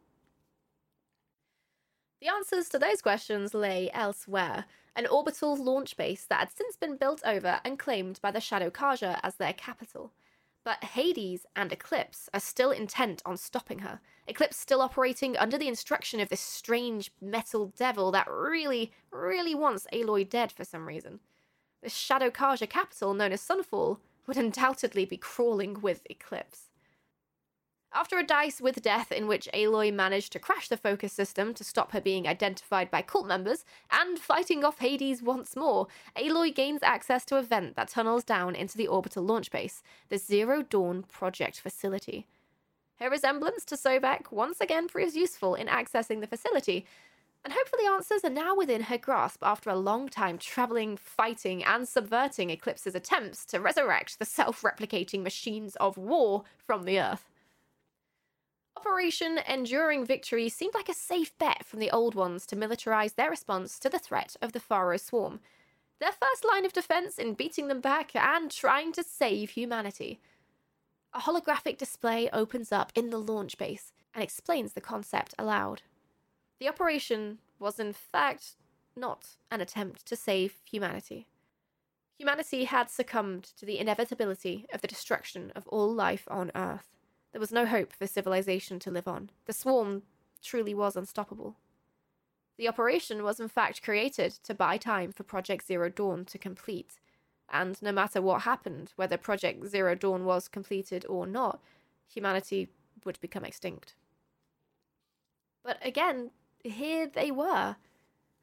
The 2.19 2.27
answers 2.27 2.67
to 2.69 2.79
those 2.79 3.01
questions 3.01 3.53
lay 3.53 3.89
elsewhere 3.93 4.65
an 4.95 5.07
orbital 5.07 5.55
launch 5.55 5.95
base 5.95 6.25
that 6.25 6.39
had 6.39 6.51
since 6.51 6.75
been 6.75 6.97
built 6.97 7.21
over 7.25 7.61
and 7.63 7.79
claimed 7.79 8.19
by 8.21 8.31
the 8.31 8.41
Shadow 8.41 8.69
Carja 8.69 9.19
as 9.23 9.35
their 9.35 9.53
capital. 9.53 10.11
But 10.63 10.83
Hades 10.83 11.45
and 11.55 11.71
Eclipse 11.71 12.29
are 12.33 12.39
still 12.39 12.71
intent 12.71 13.21
on 13.25 13.37
stopping 13.37 13.79
her. 13.79 14.01
Eclipse 14.27 14.57
still 14.57 14.81
operating 14.81 15.37
under 15.37 15.57
the 15.57 15.67
instruction 15.67 16.19
of 16.19 16.29
this 16.29 16.41
strange 16.41 17.11
metal 17.21 17.73
devil 17.77 18.11
that 18.11 18.29
really, 18.29 18.91
really 19.11 19.55
wants 19.55 19.87
Aloy 19.93 20.29
dead 20.29 20.51
for 20.51 20.63
some 20.63 20.87
reason. 20.87 21.19
The 21.81 21.89
Shadow 21.89 22.29
Carja 22.29 22.69
capital, 22.69 23.13
known 23.13 23.31
as 23.31 23.41
Sunfall, 23.41 23.99
would 24.27 24.37
undoubtedly 24.37 25.05
be 25.05 25.17
crawling 25.17 25.81
with 25.81 26.01
Eclipse. 26.09 26.68
After 27.91 28.19
a 28.19 28.23
dice 28.23 28.61
with 28.61 28.83
death 28.83 29.11
in 29.11 29.25
which 29.25 29.49
Aloy 29.51 29.91
managed 29.91 30.31
to 30.33 30.39
crash 30.39 30.67
the 30.67 30.77
focus 30.77 31.11
system 31.11 31.55
to 31.55 31.63
stop 31.63 31.91
her 31.91 31.99
being 31.99 32.27
identified 32.27 32.91
by 32.91 33.01
cult 33.01 33.25
members, 33.25 33.65
and 33.89 34.19
fighting 34.19 34.63
off 34.63 34.77
Hades 34.77 35.23
once 35.23 35.55
more, 35.55 35.87
Aloy 36.15 36.53
gains 36.53 36.83
access 36.83 37.25
to 37.25 37.37
a 37.37 37.41
vent 37.41 37.75
that 37.75 37.87
tunnels 37.87 38.23
down 38.23 38.55
into 38.55 38.77
the 38.77 38.87
orbital 38.87 39.23
launch 39.23 39.49
base, 39.49 39.81
the 40.09 40.19
Zero 40.19 40.61
Dawn 40.61 41.03
Project 41.11 41.59
facility. 41.59 42.27
Her 42.99 43.09
resemblance 43.09 43.65
to 43.65 43.75
Sobek 43.75 44.31
once 44.31 44.61
again 44.61 44.87
proves 44.87 45.15
useful 45.15 45.55
in 45.55 45.65
accessing 45.65 46.21
the 46.21 46.27
facility, 46.27 46.85
and 47.43 47.53
hopefully 47.53 47.87
answers 47.87 48.23
are 48.23 48.29
now 48.29 48.55
within 48.55 48.83
her 48.83 48.99
grasp 48.99 49.39
after 49.41 49.71
a 49.71 49.75
long 49.75 50.09
time 50.09 50.37
traveling, 50.37 50.95
fighting, 50.95 51.63
and 51.63 51.87
subverting 51.87 52.51
Eclipse's 52.51 52.93
attempts 52.93 53.45
to 53.45 53.59
resurrect 53.59 54.19
the 54.19 54.25
self 54.25 54.61
replicating 54.61 55.23
machines 55.23 55.75
of 55.77 55.97
war 55.97 56.43
from 56.67 56.83
the 56.83 56.99
Earth. 56.99 57.25
Operation 58.79 59.41
Enduring 59.45 60.05
Victory 60.05 60.47
seemed 60.47 60.73
like 60.73 60.87
a 60.87 60.93
safe 60.93 61.37
bet 61.37 61.65
from 61.65 61.79
the 61.79 61.91
old 61.91 62.15
ones 62.15 62.45
to 62.45 62.55
militarize 62.55 63.15
their 63.15 63.29
response 63.29 63.77
to 63.77 63.89
the 63.89 63.99
threat 63.99 64.37
of 64.41 64.53
the 64.53 64.59
Faro 64.61 64.95
swarm. 64.95 65.41
Their 65.99 66.13
first 66.13 66.45
line 66.45 66.65
of 66.65 66.71
defense 66.71 67.19
in 67.19 67.33
beating 67.33 67.67
them 67.67 67.81
back 67.81 68.15
and 68.15 68.49
trying 68.49 68.93
to 68.93 69.03
save 69.03 69.49
humanity. 69.49 70.21
A 71.13 71.19
holographic 71.19 71.77
display 71.77 72.29
opens 72.31 72.71
up 72.71 72.93
in 72.95 73.09
the 73.09 73.17
launch 73.17 73.57
base 73.57 73.91
and 74.15 74.23
explains 74.23 74.71
the 74.71 74.81
concept 74.81 75.35
aloud. 75.37 75.81
The 76.61 76.69
operation 76.69 77.39
was, 77.59 77.81
in 77.81 77.91
fact, 77.91 78.55
not 78.95 79.35
an 79.51 79.59
attempt 79.59 80.05
to 80.05 80.15
save 80.15 80.55
humanity. 80.63 81.27
Humanity 82.17 82.63
had 82.63 82.89
succumbed 82.89 83.43
to 83.57 83.65
the 83.65 83.77
inevitability 83.77 84.67
of 84.71 84.79
the 84.79 84.87
destruction 84.87 85.51
of 85.53 85.67
all 85.67 85.93
life 85.93 86.25
on 86.31 86.49
Earth. 86.55 86.95
There 87.31 87.39
was 87.39 87.51
no 87.51 87.65
hope 87.65 87.93
for 87.93 88.07
civilization 88.07 88.79
to 88.79 88.91
live 88.91 89.07
on. 89.07 89.29
The 89.45 89.53
swarm 89.53 90.03
truly 90.41 90.73
was 90.73 90.95
unstoppable. 90.95 91.55
The 92.57 92.67
operation 92.67 93.23
was 93.23 93.39
in 93.39 93.47
fact 93.47 93.83
created 93.83 94.31
to 94.43 94.53
buy 94.53 94.77
time 94.77 95.11
for 95.11 95.23
Project 95.23 95.65
Zero 95.65 95.89
Dawn 95.89 96.25
to 96.25 96.37
complete, 96.37 96.99
and 97.51 97.81
no 97.81 97.91
matter 97.91 98.21
what 98.21 98.41
happened, 98.41 98.93
whether 98.95 99.17
Project 99.17 99.65
Zero 99.65 99.95
Dawn 99.95 100.25
was 100.25 100.47
completed 100.47 101.05
or 101.07 101.25
not, 101.25 101.61
humanity 102.07 102.67
would 103.05 103.19
become 103.21 103.45
extinct. 103.45 103.95
But 105.63 105.77
again, 105.81 106.31
here 106.63 107.07
they 107.07 107.31
were. 107.31 107.75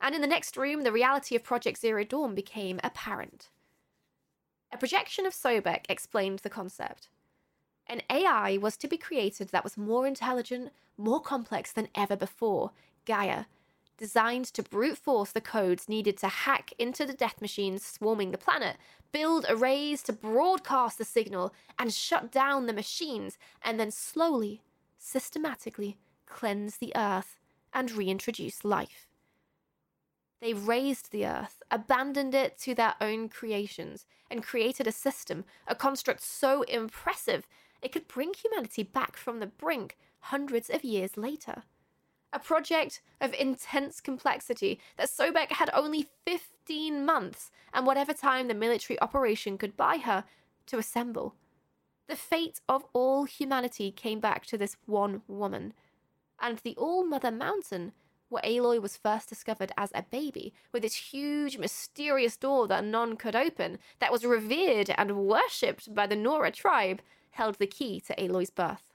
And 0.01 0.15
in 0.15 0.21
the 0.21 0.27
next 0.27 0.57
room, 0.57 0.83
the 0.83 0.93
reality 0.93 1.35
of 1.37 1.43
Project 1.43 1.79
Zero 1.79 2.05
Dawn 2.05 2.35
became 2.35 2.81
apparent. 2.85 3.51
A 4.73 4.79
projection 4.79 5.27
of 5.27 5.33
Sobek 5.33 5.85
explained 5.89 6.41
the 6.41 6.51
concept. 6.51 7.09
An 7.89 8.03
AI 8.11 8.57
was 8.57 8.77
to 8.79 8.89
be 8.89 8.97
created 8.97 9.49
that 9.49 9.65
was 9.65 9.77
more 9.77 10.07
intelligent, 10.07 10.73
more 10.97 11.21
complex 11.21 11.73
than 11.73 11.89
ever 11.95 12.17
before, 12.17 12.73
Gaia, 13.05 13.45
designed 13.97 14.47
to 14.47 14.63
brute 14.63 14.99
force 14.99 15.33
the 15.33 15.41
codes 15.41 15.89
needed 15.89 16.17
to 16.19 16.29
hack 16.29 16.73
into 16.79 17.07
the 17.07 17.13
death 17.13 17.41
machines 17.41 17.87
swarming 17.87 18.31
the 18.33 18.39
planet, 18.39 18.77
build 19.13 19.47
arrays 19.49 20.03
to 20.03 20.13
broadcast 20.13 20.99
the 20.99 21.05
signal, 21.05 21.55
and 21.79 21.93
shut 21.95 22.33
down 22.33 22.67
the 22.67 22.73
machines, 22.73 23.39
and 23.63 23.79
then 23.79 23.91
slowly, 23.91 24.63
systematically 24.99 25.97
cleanse 26.27 26.79
the 26.79 26.93
Earth 26.97 27.39
and 27.73 27.93
reintroduce 27.93 28.65
life. 28.65 29.07
They 30.41 30.53
razed 30.53 31.13
the 31.13 31.27
Earth, 31.27 31.63
abandoned 31.71 32.35
it 32.35 32.59
to 32.59 32.75
their 32.75 32.95
own 33.01 33.29
creations, 33.29 34.05
and 34.31 34.43
created 34.43 34.87
a 34.87 34.93
system, 34.93 35.45
a 35.67 35.75
construct 35.75 36.21
so 36.21 36.63
impressive 36.63 37.47
it 37.87 37.93
could 37.93 38.09
bring 38.09 38.35
humanity 38.35 38.83
back 38.83 39.17
from 39.17 39.39
the 39.39 39.47
brink 39.47 39.97
hundreds 40.19 40.69
of 40.69 40.83
years 40.83 41.17
later. 41.17 41.63
A 42.33 42.41
project 42.41 43.01
of 43.21 43.33
intense 43.33 44.01
complexity 44.01 44.81
that 44.97 45.09
Sobek 45.09 45.53
had 45.53 45.71
only 45.73 46.09
15 46.27 47.07
months 47.07 47.53
and 47.73 47.87
whatever 47.87 48.13
time 48.13 48.49
the 48.49 48.55
military 48.55 49.01
operation 49.01 49.57
could 49.57 49.77
buy 49.77 49.99
her 49.99 50.25
to 50.67 50.79
assemble. 50.79 51.37
The 52.09 52.17
fate 52.17 52.61
of 52.69 52.85
all 52.93 53.23
humanity 53.23 53.93
came 53.93 54.19
back 54.19 54.45
to 54.47 54.59
this 54.59 54.77
one 54.87 55.23
woman. 55.29 55.73
And 56.41 56.59
the 56.59 56.75
All 56.75 57.05
Mother 57.05 57.31
Mountain, 57.31 57.93
where 58.31 58.43
Aloy 58.43 58.83
was 58.83 58.97
first 58.97 59.29
discovered 59.29 59.71
as 59.79 59.93
a 59.95 60.03
baby, 60.03 60.53
with 60.73 60.85
its 60.85 61.13
huge, 61.13 61.57
mysterious 61.57 62.37
door 62.37 62.67
that 62.67 62.83
none 62.83 63.17
could 63.17 63.37
open, 63.37 63.79
that 64.01 64.11
was 64.11 64.25
revered 64.25 64.91
and 64.99 65.29
worshipped 65.29 65.95
by 65.95 66.09
the 66.09 66.17
Nora 66.17 66.51
tribe, 66.51 67.01
held 67.37 67.55
the 67.59 67.67
key 67.67 68.01
to 68.01 68.15
Aloy's 68.17 68.51
birth. 68.51 68.93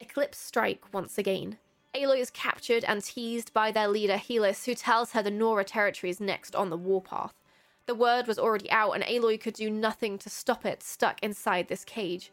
Eclipse 0.00 0.38
strike 0.38 0.92
once 0.92 1.18
again. 1.18 1.58
Aloy 1.94 2.18
is 2.18 2.30
captured 2.30 2.84
and 2.84 3.02
teased 3.02 3.52
by 3.52 3.70
their 3.70 3.88
leader 3.88 4.16
Helis, 4.16 4.64
who 4.64 4.74
tells 4.74 5.12
her 5.12 5.22
the 5.22 5.30
Nora 5.30 5.64
territory 5.64 6.10
is 6.10 6.20
next 6.20 6.56
on 6.56 6.70
the 6.70 6.76
warpath. 6.76 7.34
The 7.86 7.94
word 7.94 8.26
was 8.26 8.38
already 8.38 8.70
out, 8.70 8.92
and 8.92 9.04
Aloy 9.04 9.40
could 9.40 9.54
do 9.54 9.70
nothing 9.70 10.18
to 10.18 10.30
stop 10.30 10.66
it 10.66 10.82
stuck 10.82 11.22
inside 11.22 11.68
this 11.68 11.84
cage. 11.84 12.32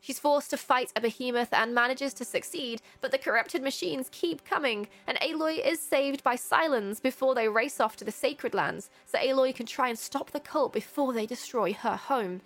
She's 0.00 0.18
forced 0.18 0.50
to 0.50 0.56
fight 0.56 0.92
a 0.96 1.00
behemoth 1.00 1.52
and 1.52 1.74
manages 1.74 2.14
to 2.14 2.24
succeed, 2.24 2.80
but 3.00 3.10
the 3.10 3.18
corrupted 3.18 3.62
machines 3.62 4.08
keep 4.12 4.44
coming, 4.44 4.88
and 5.06 5.18
Aloy 5.20 5.58
is 5.64 5.80
saved 5.80 6.22
by 6.22 6.36
Sylens 6.36 7.02
before 7.02 7.34
they 7.34 7.48
race 7.48 7.80
off 7.80 7.96
to 7.96 8.04
the 8.04 8.12
Sacred 8.12 8.54
Lands, 8.54 8.88
so 9.04 9.18
Aloy 9.18 9.54
can 9.54 9.66
try 9.66 9.88
and 9.88 9.98
stop 9.98 10.30
the 10.30 10.40
cult 10.40 10.72
before 10.72 11.12
they 11.12 11.26
destroy 11.26 11.72
her 11.74 11.96
home. 11.96 12.40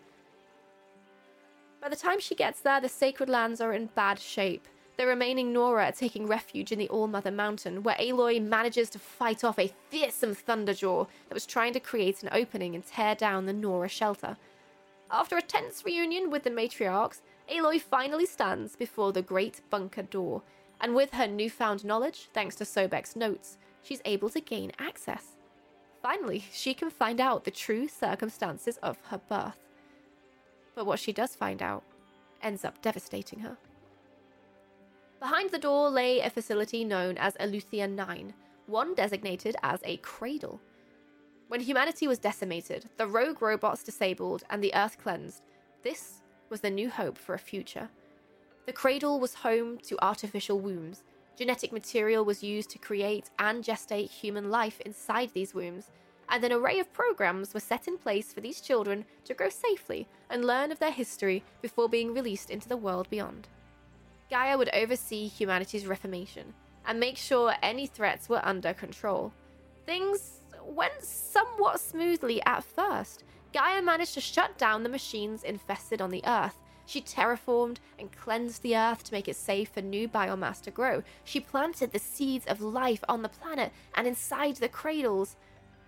By 1.85 1.91
the 1.91 1.97
time 1.97 2.19
she 2.19 2.35
gets 2.35 2.61
there, 2.61 2.81
the 2.81 2.89
Sacred 2.89 3.29
Lands 3.29 3.61
are 3.61 3.75
in 3.75 3.91
bad 3.95 4.19
shape. 4.19 4.67
The 4.97 5.07
remaining 5.07 5.53
Nora 5.53 5.89
are 5.89 5.93
taking 5.93 6.27
refuge 6.27 6.73
in 6.73 6.79
the 6.79 6.89
All-Mother 6.89 7.31
Mountain, 7.31 7.83
where 7.83 7.97
Aloy 7.97 8.43
manages 8.43 8.89
to 8.89 8.99
fight 8.99 9.45
off 9.45 9.59
a 9.59 9.71
fearsome 9.91 10.35
Thunderjaw 10.35 11.07
that 11.29 11.35
was 11.35 11.45
trying 11.45 11.75
to 11.75 11.81
create 11.81 12.23
an 12.23 12.31
opening 12.33 12.75
and 12.75 12.87
tear 12.87 13.15
down 13.15 13.45
the 13.45 13.53
Nora 13.53 13.91
shelter. 13.91 14.39
After 15.11 15.37
a 15.37 15.43
tense 15.43 15.85
reunion 15.85 16.31
with 16.31 16.45
the 16.45 16.51
matriarchs, 16.51 17.21
Aloy 17.51 17.79
finally 17.83 18.25
stands 18.25 18.77
before 18.77 19.13
the 19.13 19.21
great 19.21 19.61
bunker 19.69 20.05
door, 20.05 20.41
and 20.81 20.95
with 20.95 21.13
her 21.13 21.27
newfound 21.27 21.85
knowledge, 21.85 22.31
thanks 22.33 22.57
to 22.57 22.65
Sobek's 22.65 23.15
notes, 23.15 23.59
she's 23.83 24.01
able 24.07 24.31
to 24.31 24.41
gain 24.41 24.73
access. 24.79 25.37
Finally, 26.01 26.47
she 26.51 26.73
can 26.73 26.89
find 26.89 27.21
out 27.21 27.45
the 27.45 27.51
true 27.51 27.89
circumstances 27.89 28.79
of 28.79 28.97
her 29.09 29.21
birth. 29.29 29.64
But 30.75 30.87
what 30.87 30.99
she 30.99 31.13
does 31.13 31.35
find 31.35 31.63
out 31.63 31.85
ends 32.43 32.65
up 32.65 32.83
devastating 32.83 33.41
her. 33.41 33.57
Behind 35.21 35.51
the 35.51 35.59
door 35.59 35.89
lay 35.89 36.21
a 36.21 36.29
facility 36.29 36.85
known 36.85 37.17
as 37.17 37.35
Eleuthia 37.41 37.89
9, 37.89 38.35
one 38.67 38.95
designated 38.95 39.57
as 39.63 39.81
a 39.85 39.97
cradle. 39.99 40.61
When 41.49 41.61
humanity 41.61 42.09
was 42.09 42.19
decimated, 42.19 42.87
the 42.97 43.07
rogue 43.07 43.41
robots 43.41 43.83
disabled, 43.83 44.43
and 44.51 44.63
the 44.63 44.75
Earth 44.75 44.99
cleansed, 44.99 45.43
this 45.83 46.23
was 46.49 46.61
the 46.61 46.71
new 46.71 46.91
hope 46.91 47.19
for 47.19 47.35
a 47.35 47.39
future. 47.39 47.89
The 48.67 48.73
cradle 48.73 49.21
was 49.21 49.35
home 49.35 49.79
to 49.85 50.03
artificial 50.03 50.59
wombs. 50.59 51.03
Genetic 51.37 51.73
material 51.73 52.25
was 52.25 52.43
used 52.43 52.71
to 52.71 52.79
create 52.79 53.31
and 53.39 53.63
gestate 53.63 54.11
human 54.11 54.51
life 54.51 54.81
inside 54.81 55.31
these 55.33 55.55
wombs, 55.55 55.91
and 56.29 56.45
an 56.45 56.53
array 56.53 56.79
of 56.79 56.93
programs 56.93 57.55
were 57.55 57.61
set 57.61 57.89
in 57.89 57.99
place 57.99 58.33
for 58.33 58.41
these 58.41 58.61
children 58.61 59.05
to 59.25 59.35
grow 59.35 59.49
safely 59.49 60.09
and 60.31 60.45
learn 60.45 60.73
of 60.73 60.79
their 60.79 60.91
history 60.91 61.43
before 61.63 61.89
being 61.89 62.15
released 62.15 62.51
into 62.51 62.69
the 62.69 62.77
world 62.77 63.09
beyond. 63.11 63.49
Gaia 64.31 64.57
would 64.57 64.71
oversee 64.73 65.29
humanity's 65.29 65.87
reformation 65.87 66.55
and 66.87 66.99
make 66.99 67.17
sure 67.17 67.55
any 67.63 67.87
threats 67.87 68.29
were 68.29 68.45
under 68.45 68.73
control. 68.73 69.33
Things 69.87 70.41
went 70.65 71.03
somewhat 71.03 71.81
smoothly 71.81 72.43
at 72.45 72.65
first. 72.65 73.25
Gaia 73.53 73.83
managed 73.83 74.15
to 74.15 74.21
shut 74.21 74.59
down 74.59 74.83
the 74.83 74.89
machines 74.89 75.45
infested 75.45 76.01
on 76.01 76.11
the 76.11 76.23
Earth. 76.27 76.57
She 76.87 77.01
terraformed 77.01 77.79
and 77.99 78.13
cleansed 78.13 78.63
the 78.63 78.77
Earth 78.77 79.05
to 79.05 79.13
make 79.13 79.29
it 79.29 79.37
safe 79.37 79.71
for 79.71 79.81
new 79.81 80.09
biomass 80.09 80.61
to 80.63 80.71
grow. 80.71 81.03
She 81.25 81.41
planted 81.41 81.93
the 81.93 81.99
seeds 81.99 82.47
of 82.47 82.61
life 82.61 83.03
on 83.09 83.23
the 83.23 83.29
planet 83.29 83.73
and 83.95 84.07
inside 84.07 84.57
the 84.57 84.69
cradles. 84.69 85.37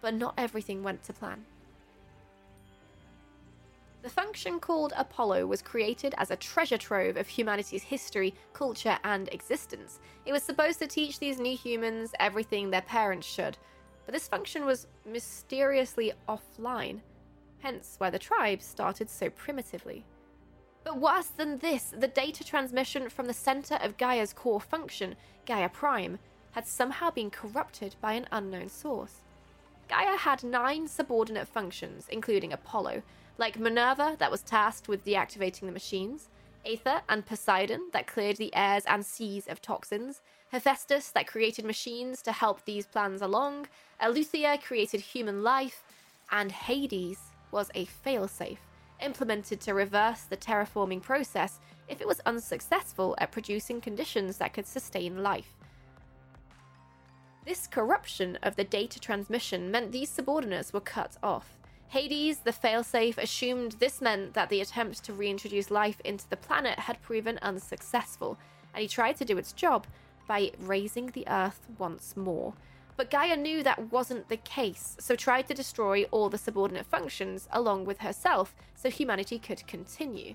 But 0.07 0.15
not 0.15 0.35
everything 0.39 0.85
went 0.85 1.03
to 1.03 1.13
plan. 1.13 1.45
The 4.03 4.09
function 4.09 4.61
called 4.61 4.93
Apollo 4.97 5.47
was 5.47 5.63
created 5.63 6.15
as 6.17 6.31
a 6.31 6.37
treasure 6.37 6.79
trove 6.79 7.17
of 7.17 7.27
humanity's 7.27 7.83
history, 7.83 8.33
culture, 8.53 9.01
and 9.03 9.29
existence. 9.33 9.99
It 10.25 10.31
was 10.31 10.45
supposed 10.45 10.79
to 10.79 10.87
teach 10.87 11.19
these 11.19 11.41
new 11.41 11.57
humans 11.57 12.13
everything 12.21 12.71
their 12.71 12.83
parents 12.83 13.27
should, 13.27 13.59
but 14.05 14.13
this 14.15 14.29
function 14.29 14.65
was 14.65 14.87
mysteriously 15.05 16.13
offline, 16.29 17.01
hence 17.59 17.97
why 17.99 18.11
the 18.11 18.17
tribe 18.17 18.63
started 18.63 19.11
so 19.11 19.29
primitively. 19.31 20.05
But 20.85 21.01
worse 21.01 21.33
than 21.37 21.59
this, 21.59 21.93
the 21.99 22.07
data 22.07 22.45
transmission 22.45 23.09
from 23.09 23.27
the 23.27 23.35
center 23.35 23.75
of 23.83 23.97
Gaia's 23.97 24.33
core 24.33 24.61
function, 24.61 25.17
Gaia 25.47 25.69
Prime, 25.69 26.21
had 26.53 26.65
somehow 26.65 27.11
been 27.11 27.29
corrupted 27.29 27.97
by 28.01 28.13
an 28.13 28.29
unknown 28.31 28.69
source. 28.69 29.21
Gaia 29.89 30.17
had 30.17 30.43
nine 30.43 30.89
subordinate 30.89 31.49
functions, 31.49 32.07
including 32.09 32.53
Apollo, 32.53 33.03
like 33.39 33.59
Minerva, 33.59 34.17
that 34.19 34.31
was 34.31 34.43
tasked 34.43 34.89
with 34.89 35.05
deactivating 35.05 35.67
the 35.67 35.73
machines, 35.73 36.29
Aether 36.65 37.03
and 37.09 37.25
Poseidon, 37.25 37.91
that 37.93 38.07
cleared 38.07 38.37
the 38.37 38.55
airs 38.55 38.85
and 38.87 39.05
seas 39.05 39.47
of 39.47 39.63
toxins, 39.63 40.23
Hephaestus, 40.51 41.11
that 41.11 41.27
created 41.27 41.65
machines 41.65 42.23
to 42.23 42.33
help 42.33 42.65
these 42.65 42.87
plans 42.87 43.23
along, 43.23 43.69
Eleuthia 44.01 44.61
created 44.63 45.01
human 45.01 45.43
life, 45.43 45.85
and 46.31 46.51
Hades 46.51 47.19
was 47.53 47.71
a 47.75 47.87
failsafe, 47.87 48.59
implemented 49.01 49.61
to 49.61 49.75
reverse 49.75 50.23
the 50.23 50.37
terraforming 50.37 51.03
process 51.03 51.61
if 51.89 52.01
it 52.01 52.09
was 52.09 52.21
unsuccessful 52.27 53.15
at 53.19 53.33
producing 53.33 53.81
conditions 53.81 54.39
that 54.39 54.53
could 54.53 54.67
sustain 54.67 55.23
life. 55.23 55.56
This 57.47 57.69
corruption 57.69 58.41
of 58.43 58.57
the 58.57 58.65
data 58.65 58.99
transmission 58.99 59.71
meant 59.71 59.93
these 59.93 60.11
subordinates 60.11 60.73
were 60.73 60.81
cut 60.81 61.17
off. 61.23 61.57
Hades, 61.87 62.41
the 62.41 62.51
failsafe, 62.51 63.19
assumed 63.19 63.77
this 63.79 64.01
meant 64.01 64.35
that 64.35 64.49
the 64.49 64.61
attempt 64.61 65.05
to 65.05 65.13
reintroduce 65.13 65.71
life 65.71 66.01
into 66.05 66.29
the 66.29 66.37
planet 66.37 66.77
had 66.77 67.01
proven 67.03 67.39
unsuccessful, 67.43 68.37
and 68.75 68.83
he 68.83 68.89
tried 68.89 69.15
to 69.19 69.25
do 69.25 69.39
its 69.39 69.53
job 69.53 69.87
by 70.27 70.51
razing 70.59 71.13
the 71.13 71.29
Earth 71.29 71.61
once 71.79 72.17
more. 72.17 72.53
But 72.97 73.13
Gaia 73.13 73.37
knew 73.37 73.63
that 73.63 73.93
wasn't 73.93 74.29
the 74.29 74.39
case, 74.39 74.97
so 74.99 75.15
tried 75.15 75.47
to 75.47 75.55
destroy 75.55 76.03
all 76.11 76.29
the 76.29 76.39
subordinate 76.39 76.87
functions 76.87 77.47
along 77.53 77.85
with 77.85 77.99
herself 77.99 78.57
so 78.75 78.91
humanity 78.91 79.39
could 79.39 79.65
continue. 79.69 80.35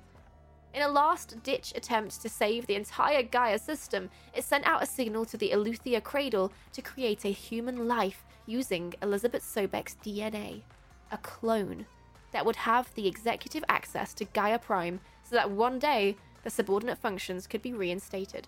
In 0.74 0.82
a 0.82 0.88
last 0.88 1.44
ditch 1.44 1.74
attempt 1.76 2.22
to 2.22 2.30
save 2.30 2.66
the 2.66 2.76
entire 2.76 3.24
Gaia 3.24 3.60
system, 3.60 4.10
it 4.34 4.44
sent 4.44 4.66
out 4.66 4.82
a 4.82 4.86
signal 4.86 5.26
to 5.26 5.38
the 5.38 5.52
Eleuthia 5.52 6.02
cradle 6.02 6.52
to 6.74 6.82
create 6.82 7.26
a 7.26 7.30
human 7.30 7.88
life 7.88 8.24
using 8.46 8.94
Elizabeth 9.02 9.44
Sobek's 9.44 9.96
DNA 10.04 10.62
a 11.12 11.18
clone 11.18 11.86
that 12.32 12.46
would 12.46 12.56
have 12.56 12.94
the 12.96 13.08
executive 13.08 13.64
access 13.68 14.14
to 14.14 14.26
Gaia 14.26 14.58
Prime 14.58 15.02
so 15.24 15.36
that 15.36 15.52
one 15.52 15.78
day 15.78 16.16
the 16.44 16.50
subordinate 16.50 16.98
functions 16.98 17.46
could 17.48 17.62
be 17.62 17.74
reinstated. 17.74 18.48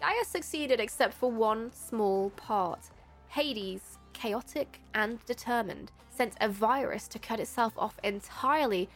Gaia 0.00 0.24
succeeded 0.24 0.80
except 0.80 1.14
for 1.14 1.30
one 1.30 1.72
small 1.72 2.30
part. 2.30 2.90
Hades, 3.28 3.98
chaotic 4.12 4.80
and 4.94 5.24
determined, 5.26 5.92
sent 6.08 6.34
a 6.40 6.48
virus 6.48 7.06
to 7.08 7.18
cut 7.18 7.40
itself 7.40 7.72
off 7.76 7.98
entirely 8.02 8.88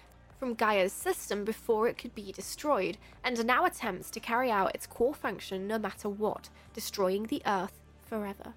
from 0.43 0.55
Gaia's 0.55 0.93
system 0.93 1.45
before 1.45 1.87
it 1.87 1.97
could 1.97 2.17
be 2.17 2.33
destroyed, 2.33 2.99
and 3.23 3.47
now 3.47 3.65
attempts 3.65 4.11
to 4.11 4.19
carry 4.19 4.51
out 4.51 4.75
its 4.75 4.89
core 4.89 5.15
function 5.15 5.69
no 5.69 5.79
matter 5.79 6.09
what, 6.09 6.49
destroying 6.75 7.27
the 7.27 7.41
Earth 7.47 7.81
forever. 8.03 8.53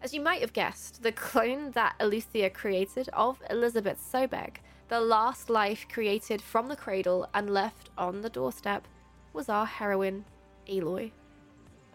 As 0.00 0.14
you 0.14 0.20
might 0.20 0.40
have 0.40 0.52
guessed, 0.52 1.02
the 1.02 1.10
clone 1.10 1.72
that 1.72 1.96
Eleuthia 1.98 2.48
created 2.48 3.08
of 3.12 3.42
Elizabeth 3.50 3.98
Sobek, 4.00 4.58
the 4.86 5.00
last 5.00 5.50
life 5.50 5.84
created 5.92 6.40
from 6.40 6.68
the 6.68 6.76
cradle 6.76 7.28
and 7.34 7.50
left 7.50 7.90
on 7.98 8.20
the 8.20 8.30
doorstep, 8.30 8.86
was 9.32 9.48
our 9.48 9.66
heroine, 9.66 10.24
Aloy. 10.68 11.10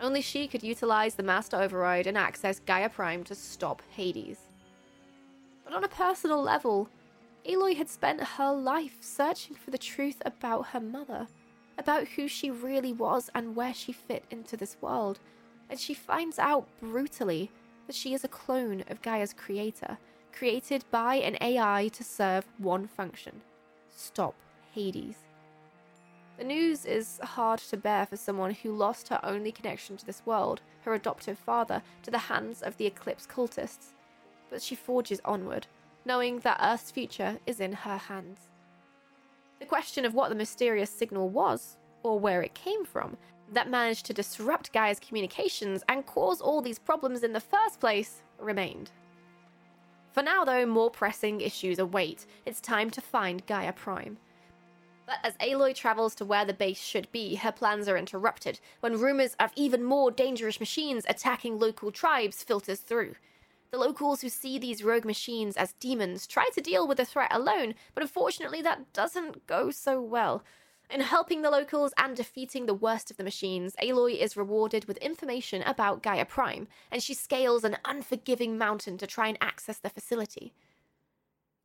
Only 0.01 0.19
she 0.19 0.45
could 0.45 0.62
utilize 0.62 1.15
the 1.15 1.23
Master 1.23 1.56
Override 1.56 2.06
and 2.06 2.17
access 2.17 2.60
Gaia 2.60 2.89
Prime 2.89 3.23
to 3.23 3.34
stop 3.34 3.82
Hades. 3.91 4.39
But 5.63 5.73
on 5.73 5.86
a 5.86 5.88
personal 5.88 6.41
level, 6.41 6.89
Aloy 7.48 7.78
had 7.78 7.90
spent 7.90 8.22
her 8.22 8.52
life 8.52 8.98
searching 9.00 9.56
for 9.56 9.72
the 9.72 9.78
truth 9.78 10.22
about 10.26 10.68
her 10.68 10.82
mother, 10.82 11.28
about 11.78 12.08
who 12.10 12.28
she 12.28 12.52
really 12.52 12.92
was 12.92 13.30
and 13.34 13.56
where 13.56 13.74
she 13.74 13.94
fit 13.94 14.26
into 14.30 14.58
this 14.58 14.76
world, 14.82 15.20
and 15.70 15.80
she 15.80 15.94
finds 15.94 16.40
out 16.40 16.68
brutally 16.82 17.50
that 17.86 17.96
she 17.96 18.14
is 18.14 18.24
a 18.24 18.30
clone 18.30 18.84
of 18.90 19.02
Gaia's 19.02 19.34
creator, 19.34 19.98
created 20.34 20.84
by 20.92 21.16
an 21.16 21.38
AI 21.40 21.90
to 21.94 22.04
serve 22.04 22.46
one 22.58 22.88
function 22.88 23.42
stop 23.90 24.36
Hades. 24.74 25.16
The 26.38 26.44
news 26.44 26.86
is 26.86 27.20
hard 27.24 27.60
to 27.60 27.78
bear 27.78 28.06
for 28.06 28.16
someone 28.16 28.52
who 28.52 28.72
lost 28.72 29.08
her 29.08 29.20
only 29.24 29.52
connection 29.52 29.98
to 29.98 30.06
this 30.06 30.22
world, 30.24 30.62
her 30.82 30.94
adoptive 30.94 31.40
father, 31.40 31.82
to 32.04 32.12
the 32.12 32.20
hands 32.20 32.62
of 32.62 32.78
the 32.78 32.86
Eclipse 32.86 33.26
cultists. 33.26 33.94
But 34.52 34.62
she 34.62 34.76
forges 34.76 35.20
onward, 35.26 35.66
knowing 36.08 36.39
that 36.39 36.60
Earth's 36.63 36.89
future 36.89 37.38
is 37.46 37.60
in 37.60 37.74
her 37.74 37.98
hands. 37.98 38.39
The 39.60 39.65
question 39.65 40.06
of 40.06 40.13
what 40.13 40.30
the 40.30 40.36
mysterious 40.36 40.89
signal 40.89 41.30
was, 41.30 41.78
or 42.02 42.20
where 42.20 42.41
it 42.41 42.56
came 42.56 42.86
from, 42.86 43.17
that 43.52 43.70
managed 43.70 44.06
to 44.08 44.13
disrupt 44.13 44.74
Gaia's 44.74 45.00
communications 45.00 45.84
and 45.89 46.06
cause 46.06 46.41
all 46.41 46.62
these 46.62 46.80
problems 46.80 47.24
in 47.24 47.34
the 47.34 47.39
first 47.39 47.80
place 47.80 48.24
remained. 48.39 48.91
For 50.12 50.24
now, 50.24 50.43
though, 50.43 50.65
more 50.65 50.89
pressing 50.89 51.41
issues 51.41 51.78
await. 51.78 52.26
It's 52.46 52.60
time 52.60 52.89
to 52.91 53.02
find 53.02 53.46
Gaia 53.46 53.74
Prime. 53.74 54.17
But 55.06 55.17
as 55.24 55.36
Aloy 55.36 55.74
travels 55.76 56.15
to 56.15 56.26
where 56.26 56.43
the 56.43 56.54
base 56.54 56.82
should 56.82 57.10
be, 57.12 57.36
her 57.36 57.52
plans 57.52 57.88
are 57.88 57.98
interrupted 57.98 58.60
when 58.80 59.00
rumors 59.00 59.36
of 59.39 59.52
even 59.56 59.84
more 59.84 60.12
dangerous 60.12 60.60
machines 60.60 61.06
attacking 61.08 61.60
local 61.60 61.91
tribes 61.91 62.43
filters 62.43 62.80
through. 62.80 63.15
The 63.71 63.77
locals 63.77 64.21
who 64.21 64.30
see 64.30 64.58
these 64.58 64.84
rogue 64.84 65.06
machines 65.06 65.58
as 65.58 65.73
demons 65.73 66.25
try 66.25 66.47
to 66.53 66.62
deal 66.62 66.88
with 66.88 66.97
the 66.97 67.06
threat 67.06 67.34
alone, 67.34 67.75
but 67.93 68.03
unfortunately 68.03 68.62
that 68.62 68.93
doesn't 68.93 69.45
go 69.45 69.71
so 69.71 70.01
well. 70.01 70.43
In 70.89 71.01
helping 71.01 71.41
the 71.41 71.51
locals 71.51 71.93
and 71.97 72.15
defeating 72.15 72.65
the 72.65 72.73
worst 72.73 73.12
of 73.12 73.17
the 73.17 73.23
machines, 73.23 73.75
Aloy 73.82 74.17
is 74.17 74.38
rewarded 74.38 74.86
with 74.86 74.95
information 74.97 75.62
about 75.63 76.01
Gaia 76.01 76.23
Prime, 76.23 76.69
and 76.89 77.03
she 77.03 77.13
scales 77.13 77.65
an 77.65 77.77
unforgiving 77.84 78.58
mountain 78.58 78.97
to 78.99 79.08
try 79.08 79.27
and 79.27 79.38
access 79.41 79.77
the 79.77 79.89
facility. 79.89 80.53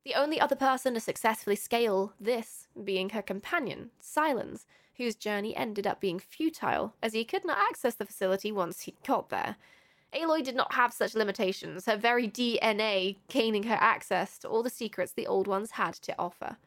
The 0.04 0.16
only 0.16 0.40
other 0.40 0.56
person 0.56 0.94
to 0.94 1.00
successfully 1.00 1.54
scale 1.54 2.14
this 2.18 2.66
being 2.82 3.10
her 3.10 3.22
companion, 3.22 3.90
Sylens, 4.02 4.66
whose 4.96 5.14
journey 5.14 5.56
ended 5.56 5.86
up 5.86 6.00
being 6.00 6.18
futile 6.18 6.94
as 7.00 7.12
he 7.12 7.24
could 7.24 7.44
not 7.44 7.58
access 7.58 7.94
the 7.94 8.04
facility 8.04 8.50
once 8.50 8.82
he 8.82 8.96
got 9.06 9.28
there. 9.28 9.56
Aloy 10.14 10.44
did 10.44 10.54
not 10.54 10.74
have 10.74 10.92
such 10.92 11.14
limitations, 11.14 11.86
her 11.86 11.96
very 11.96 12.28
DNA 12.28 13.16
gaining 13.28 13.64
her 13.64 13.78
access 13.80 14.38
to 14.38 14.48
all 14.48 14.62
the 14.62 14.70
secrets 14.70 15.12
the 15.12 15.26
old 15.26 15.46
ones 15.46 15.72
had 15.72 15.94
to 15.94 16.14
offer. 16.18 16.58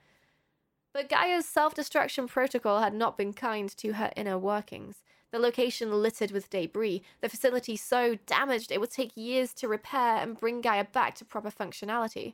But 0.94 1.10
Gaia's 1.10 1.46
self 1.46 1.74
destruction 1.74 2.28
protocol 2.28 2.80
had 2.80 2.94
not 2.94 3.18
been 3.18 3.34
kind 3.34 3.70
to 3.78 3.94
her 3.94 4.12
inner 4.16 4.40
workings. 4.40 5.04
The 5.32 5.40
location 5.40 5.92
littered 5.92 6.32
with 6.32 6.50
debris, 6.50 7.04
the 7.20 7.30
facility 7.30 7.76
so 7.76 8.16
damaged 8.26 8.72
it 8.72 8.80
would 8.80 8.92
take 8.92 9.18
years 9.18 9.54
to 9.56 9.68
repair 9.68 10.18
and 10.18 10.40
bring 10.40 10.62
Gaia 10.62 10.86
back 10.86 11.16
to 11.16 11.26
proper 11.26 11.52
functionality. 11.52 12.34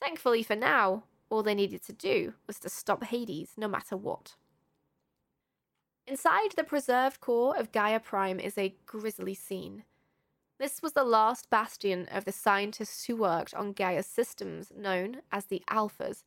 Thankfully 0.00 0.42
for 0.42 0.54
now, 0.54 1.04
all 1.30 1.42
they 1.42 1.54
needed 1.54 1.82
to 1.84 1.92
do 1.92 2.34
was 2.46 2.58
to 2.60 2.68
stop 2.68 3.04
Hades 3.04 3.52
no 3.56 3.66
matter 3.66 3.96
what. 3.96 4.36
Inside 6.06 6.52
the 6.54 6.62
preserved 6.64 7.20
core 7.20 7.56
of 7.56 7.72
Gaia 7.72 7.98
Prime 7.98 8.38
is 8.38 8.58
a 8.58 8.76
grisly 8.84 9.34
scene. 9.34 9.84
This 10.58 10.80
was 10.80 10.94
the 10.94 11.04
last 11.04 11.50
bastion 11.50 12.08
of 12.10 12.24
the 12.24 12.32
scientists 12.32 13.04
who 13.04 13.16
worked 13.16 13.52
on 13.52 13.74
Gaia's 13.74 14.06
systems, 14.06 14.72
known 14.74 15.20
as 15.30 15.46
the 15.46 15.62
Alphas. 15.68 16.24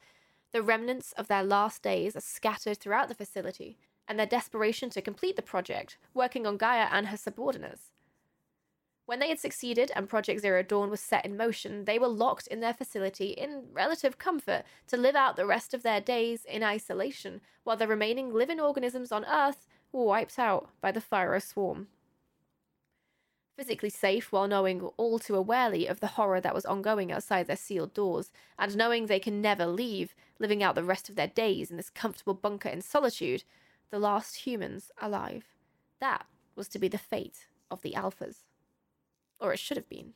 The 0.52 0.62
remnants 0.62 1.14
of 1.14 1.28
their 1.28 1.44
last 1.44 1.82
days 1.82 2.16
are 2.16 2.22
scattered 2.22 2.78
throughout 2.78 3.08
the 3.08 3.16
facility, 3.16 3.80
and 4.08 4.20
their 4.20 4.28
desperation 4.28 4.92
to 4.92 5.02
complete 5.02 5.36
the 5.36 5.42
project, 5.42 5.98
working 6.14 6.46
on 6.46 6.58
Gaia 6.58 6.88
and 6.92 7.08
her 7.08 7.18
subordinates. 7.18 7.92
When 9.08 9.18
they 9.18 9.30
had 9.30 9.40
succeeded 9.40 9.92
and 9.96 10.08
Project 10.08 10.42
Zero 10.42 10.62
Dawn 10.62 10.92
was 10.92 11.02
set 11.02 11.26
in 11.26 11.36
motion, 11.36 11.86
they 11.86 11.98
were 11.98 12.08
locked 12.08 12.46
in 12.46 12.60
their 12.60 12.76
facility 12.76 13.30
in 13.30 13.64
relative 13.74 14.20
comfort 14.20 14.64
to 14.90 14.98
live 14.98 15.16
out 15.16 15.38
the 15.38 15.48
rest 15.48 15.74
of 15.74 15.82
their 15.82 16.02
days 16.02 16.46
in 16.46 16.62
isolation, 16.62 17.42
while 17.64 17.78
the 17.78 17.88
remaining 17.88 18.32
living 18.32 18.60
organisms 18.60 19.12
on 19.12 19.26
Earth 19.26 19.66
were 19.92 20.06
wiped 20.06 20.38
out 20.38 20.70
by 20.82 20.92
the 20.92 21.02
Faro 21.02 21.40
Swarm 21.40 21.88
physically 23.60 23.90
safe 23.90 24.32
while 24.32 24.48
knowing 24.48 24.80
all 24.96 25.20
too 25.20 25.34
awarely 25.34 25.86
of 25.86 26.00
the 26.00 26.08
horror 26.08 26.40
that 26.40 26.56
was 26.56 26.66
ongoing 26.66 27.12
outside 27.12 27.46
their 27.46 27.58
sealed 27.58 27.94
doors, 27.94 28.32
and 28.58 28.78
knowing 28.78 29.06
they 29.06 29.20
can 29.20 29.42
never 29.42 29.66
leave, 29.66 30.16
living 30.40 30.64
out 30.64 30.76
the 30.76 30.84
rest 30.84 31.10
of 31.10 31.16
their 31.16 31.28
days 31.28 31.70
in 31.70 31.76
this 31.76 31.90
comfortable 31.90 32.34
bunker 32.34 32.70
in 32.70 32.82
solitude, 32.82 33.44
the 33.92 34.00
last 34.00 34.48
humans 34.48 34.92
alive. 35.02 35.44
That 36.00 36.26
was 36.56 36.70
to 36.70 36.80
be 36.80 36.88
the 36.88 36.98
fate 36.98 37.48
of 37.70 37.82
the 37.82 37.96
Alphas. 37.98 38.46
Or 39.42 39.52
it 39.52 39.60
should 39.60 39.76
have 39.76 39.90
been. 39.90 40.14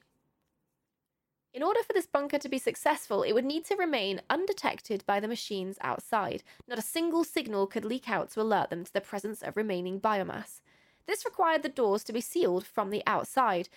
In 1.53 1.63
order 1.63 1.83
for 1.83 1.91
this 1.91 2.07
bunker 2.07 2.39
to 2.39 2.47
be 2.47 2.57
successful, 2.57 3.23
it 3.23 3.33
would 3.33 3.43
need 3.43 3.65
to 3.65 3.75
remain 3.75 4.21
undetected 4.29 5.03
by 5.05 5.19
the 5.19 5.27
machines 5.27 5.77
outside. 5.81 6.43
Not 6.65 6.79
a 6.79 6.81
single 6.81 7.25
signal 7.25 7.67
could 7.67 7.83
leak 7.83 8.09
out 8.09 8.31
to 8.31 8.41
alert 8.41 8.69
them 8.69 8.85
to 8.85 8.93
the 8.93 9.01
presence 9.01 9.41
of 9.41 9.57
remaining 9.57 9.99
biomass. 9.99 10.61
This 11.05 11.25
required 11.25 11.63
the 11.63 11.69
doors 11.69 12.03
to 12.05 12.13
be 12.13 12.21
sealed 12.21 12.65
from 12.65 12.89
the 12.89 13.03
outside, 13.05 13.69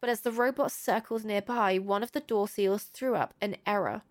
but 0.00 0.10
as 0.10 0.20
the 0.20 0.30
robot 0.30 0.70
circled 0.70 1.24
nearby, 1.24 1.78
one 1.78 2.02
of 2.02 2.12
the 2.12 2.20
door 2.20 2.48
seals 2.48 2.84
threw 2.84 3.14
up 3.14 3.34
an 3.40 3.56
error. 3.66 4.02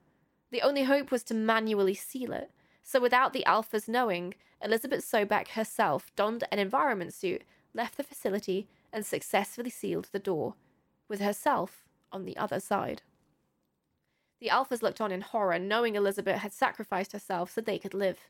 The 0.52 0.62
only 0.62 0.84
hope 0.84 1.12
was 1.12 1.24
to 1.24 1.34
manually 1.34 1.94
seal 1.94 2.34
it. 2.34 2.52
So, 2.84 3.00
without 3.00 3.34
the 3.34 3.44
Alphas 3.46 3.88
knowing, 3.88 4.34
Elizabeth 4.62 5.04
Sobek 5.04 5.50
herself 5.50 6.14
donned 6.16 6.46
an 6.52 6.60
environment 6.60 7.14
suit, 7.14 7.44
left 7.74 7.98
the 7.98 8.04
facility, 8.04 8.68
and 8.92 9.06
successfully 9.06 9.70
sealed 9.70 10.10
the 10.12 10.20
door, 10.20 10.56
with 11.08 11.20
herself 11.20 11.86
on 12.12 12.26
the 12.26 12.38
other 12.38 12.60
side. 12.60 13.02
The 14.40 14.48
Alphas 14.48 14.82
looked 14.82 15.02
on 15.02 15.12
in 15.12 15.22
horror, 15.22 15.60
knowing 15.60 15.96
Elizabeth 15.96 16.40
had 16.40 16.54
sacrificed 16.54 17.12
herself 17.12 17.52
so 17.52 17.62
they 17.62 17.80
could 17.80 17.94
live. 17.94 18.30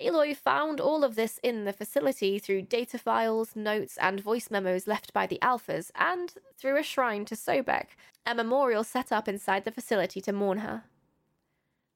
Aloy 0.00 0.36
found 0.36 0.80
all 0.80 1.04
of 1.04 1.14
this 1.14 1.38
in 1.42 1.64
the 1.64 1.72
facility 1.72 2.38
through 2.38 2.62
data 2.62 2.98
files, 2.98 3.56
notes, 3.56 3.96
and 4.00 4.20
voice 4.20 4.50
memos 4.50 4.86
left 4.86 5.12
by 5.12 5.26
the 5.26 5.38
Alphas, 5.42 5.90
and 5.94 6.34
through 6.56 6.78
a 6.78 6.82
shrine 6.82 7.24
to 7.26 7.34
Sobek, 7.34 7.88
a 8.24 8.34
memorial 8.34 8.84
set 8.84 9.10
up 9.10 9.28
inside 9.28 9.64
the 9.64 9.72
facility 9.72 10.20
to 10.20 10.32
mourn 10.32 10.58
her. 10.58 10.84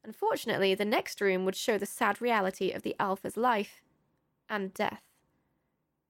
Unfortunately, 0.05 0.75
the 0.75 0.85
next 0.85 1.21
room 1.21 1.45
would 1.45 1.55
show 1.55 1.79
the 1.79 1.87
sad 1.87 2.21
reality 2.21 2.71
of 2.71 2.83
the 2.83 2.97
Alpha's 2.99 3.37
life 3.37 3.83
and 4.49 4.75
death. 4.75 5.03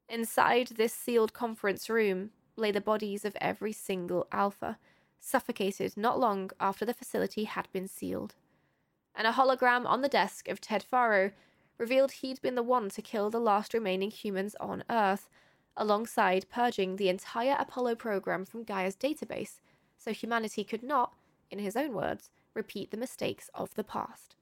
Inside 0.09 0.69
this 0.69 0.93
sealed 0.93 1.33
conference 1.33 1.91
room 1.91 2.31
lay 2.57 2.71
the 2.71 2.81
bodies 2.81 3.25
of 3.25 3.37
every 3.41 3.73
single 3.73 4.27
Alpha, 4.33 4.79
suffocated 5.21 5.97
not 5.97 6.19
long 6.19 6.51
after 6.59 6.85
the 6.85 6.95
facility 6.95 7.45
had 7.45 7.69
been 7.73 7.87
sealed. 7.87 8.35
And 9.15 9.27
a 9.27 9.33
hologram 9.33 9.87
on 9.87 10.01
the 10.01 10.09
desk 10.09 10.49
of 10.49 10.61
Ted 10.61 10.83
Faro 10.83 11.33
revealed 11.83 12.13
he'd 12.13 12.41
been 12.41 12.55
the 12.55 12.63
one 12.63 12.89
to 12.89 13.03
kill 13.03 13.29
the 13.29 13.41
last 13.41 13.75
remaining 13.75 14.13
humans 14.13 14.55
on 14.61 14.85
Earth, 14.89 15.29
alongside 15.77 16.47
purging 16.49 16.95
the 16.95 17.09
entire 17.09 17.57
Apollo 17.59 17.97
program 17.97 18.45
from 18.45 18.63
Gaia's 18.63 18.95
database, 18.95 19.61
so 19.99 20.13
humanity 20.13 20.63
could 20.63 20.85
not, 20.85 21.13
in 21.51 21.59
his 21.59 21.75
own 21.77 21.93
words, 21.93 22.31
repeat 22.55 22.93
the 22.93 22.97
mistakes 22.97 23.51
of 23.53 23.75
the 23.75 23.83
past. 23.83 24.37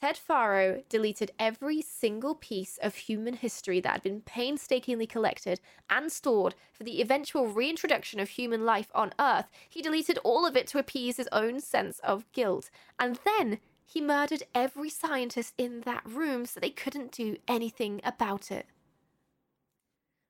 Ted 0.00 0.16
Faro 0.16 0.82
deleted 0.88 1.32
every 1.38 1.82
single 1.82 2.34
piece 2.34 2.78
of 2.78 2.94
human 2.94 3.34
history 3.34 3.78
that 3.80 3.92
had 3.92 4.02
been 4.02 4.22
painstakingly 4.22 5.06
collected 5.06 5.60
and 5.90 6.10
stored 6.10 6.54
for 6.72 6.82
the 6.82 7.02
eventual 7.02 7.48
reintroduction 7.48 8.18
of 8.18 8.30
human 8.30 8.64
life 8.64 8.90
on 8.94 9.12
Earth. 9.20 9.50
He 9.68 9.82
deleted 9.82 10.18
all 10.24 10.46
of 10.46 10.56
it 10.56 10.66
to 10.68 10.78
appease 10.78 11.18
his 11.18 11.28
own 11.30 11.60
sense 11.60 11.98
of 11.98 12.24
guilt. 12.32 12.70
And 12.98 13.20
then 13.24 13.60
he 13.84 14.00
murdered 14.00 14.44
every 14.54 14.90
scientist 14.90 15.54
in 15.58 15.82
that 15.82 16.02
room 16.04 16.46
so 16.46 16.60
they 16.60 16.70
couldn't 16.70 17.12
do 17.12 17.36
anything 17.46 18.00
about 18.04 18.50
it. 18.50 18.66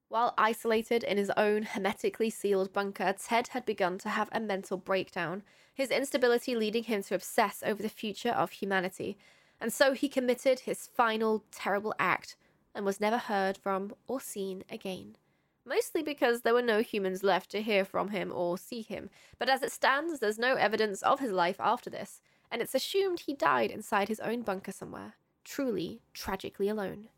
While 0.08 0.34
isolated 0.36 1.04
in 1.04 1.16
his 1.16 1.30
own 1.38 1.62
hermetically 1.62 2.28
sealed 2.28 2.72
bunker, 2.72 3.14
Ted 3.18 3.48
had 3.48 3.64
begun 3.64 3.96
to 3.98 4.10
have 4.10 4.28
a 4.30 4.40
mental 4.40 4.76
breakdown, 4.76 5.42
his 5.74 5.90
instability 5.90 6.54
leading 6.54 6.84
him 6.84 7.02
to 7.04 7.14
obsess 7.14 7.62
over 7.64 7.82
the 7.82 7.88
future 7.88 8.32
of 8.32 8.50
humanity. 8.50 9.16
And 9.58 9.72
so 9.72 9.94
he 9.94 10.10
committed 10.10 10.60
his 10.60 10.86
final 10.86 11.44
terrible 11.50 11.94
act 11.98 12.36
and 12.74 12.84
was 12.84 13.00
never 13.00 13.16
heard 13.16 13.56
from 13.56 13.94
or 14.06 14.20
seen 14.20 14.64
again. 14.70 15.16
Mostly 15.64 16.02
because 16.02 16.42
there 16.42 16.52
were 16.52 16.60
no 16.60 16.82
humans 16.82 17.22
left 17.22 17.50
to 17.52 17.62
hear 17.62 17.84
from 17.84 18.08
him 18.08 18.32
or 18.34 18.58
see 18.58 18.82
him. 18.82 19.08
But 19.38 19.48
as 19.48 19.62
it 19.62 19.72
stands, 19.72 20.18
there's 20.18 20.38
no 20.38 20.56
evidence 20.56 21.02
of 21.02 21.20
his 21.20 21.32
life 21.32 21.56
after 21.58 21.88
this 21.88 22.20
and 22.52 22.60
it's 22.60 22.74
assumed 22.74 23.20
he 23.20 23.34
died 23.34 23.70
inside 23.70 24.08
his 24.08 24.20
own 24.20 24.42
bunker 24.42 24.72
somewhere, 24.72 25.14
truly, 25.42 26.02
tragically 26.12 26.68
alone. 26.68 27.08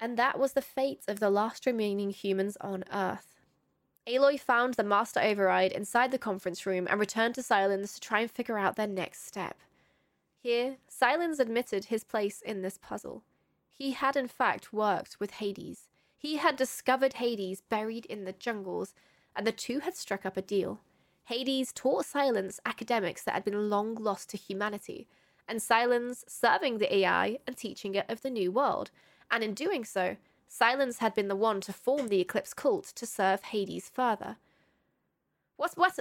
And 0.00 0.18
that 0.18 0.38
was 0.38 0.52
the 0.54 0.60
fate 0.60 1.04
of 1.06 1.20
the 1.20 1.30
last 1.30 1.66
remaining 1.66 2.10
humans 2.10 2.56
on 2.60 2.84
Earth. 2.92 3.36
Aloy 4.08 4.40
found 4.40 4.74
the 4.74 4.82
Master 4.82 5.20
Override 5.20 5.70
inside 5.70 6.10
the 6.10 6.18
conference 6.18 6.66
room 6.66 6.88
and 6.90 6.98
returned 6.98 7.36
to 7.36 7.42
Sylens 7.42 7.94
to 7.94 8.00
try 8.00 8.20
and 8.20 8.30
figure 8.30 8.58
out 8.58 8.74
their 8.74 8.88
next 8.88 9.24
step. 9.24 9.58
Here, 10.42 10.78
Sylens 10.90 11.38
admitted 11.38 11.84
his 11.84 12.02
place 12.02 12.40
in 12.40 12.62
this 12.62 12.78
puzzle. 12.78 13.22
He 13.68 13.92
had 13.92 14.16
in 14.16 14.26
fact 14.26 14.72
worked 14.72 15.20
with 15.20 15.32
Hades. 15.32 15.88
He 16.18 16.38
had 16.38 16.56
discovered 16.56 17.14
Hades 17.14 17.60
buried 17.60 18.06
in 18.06 18.24
the 18.24 18.32
jungles, 18.32 18.94
and 19.36 19.46
the 19.46 19.52
two 19.52 19.78
had 19.78 19.96
struck 19.96 20.26
up 20.26 20.36
a 20.36 20.42
deal. 20.42 20.80
Hades 21.30 21.72
taught 21.72 22.06
Sylens 22.06 22.58
academics 22.66 23.22
that 23.22 23.34
had 23.34 23.44
been 23.44 23.70
long 23.70 23.94
lost 23.94 24.30
to 24.30 24.36
humanity, 24.36 25.06
and 25.46 25.60
Sylens 25.60 26.24
serving 26.28 26.78
the 26.78 26.92
AI 26.92 27.38
and 27.46 27.56
teaching 27.56 27.94
it 27.94 28.06
of 28.08 28.22
the 28.22 28.30
new 28.30 28.50
world. 28.50 28.90
And 29.30 29.44
in 29.44 29.54
doing 29.54 29.84
so, 29.84 30.16
Sylens 30.50 30.98
had 30.98 31.14
been 31.14 31.28
the 31.28 31.36
one 31.36 31.60
to 31.60 31.72
form 31.72 32.08
the 32.08 32.20
Eclipse 32.20 32.52
cult 32.52 32.86
to 32.96 33.06
serve 33.06 33.44
Hades 33.44 33.88
further. 33.88 34.38
What's 35.56 35.76
what? 35.76 36.00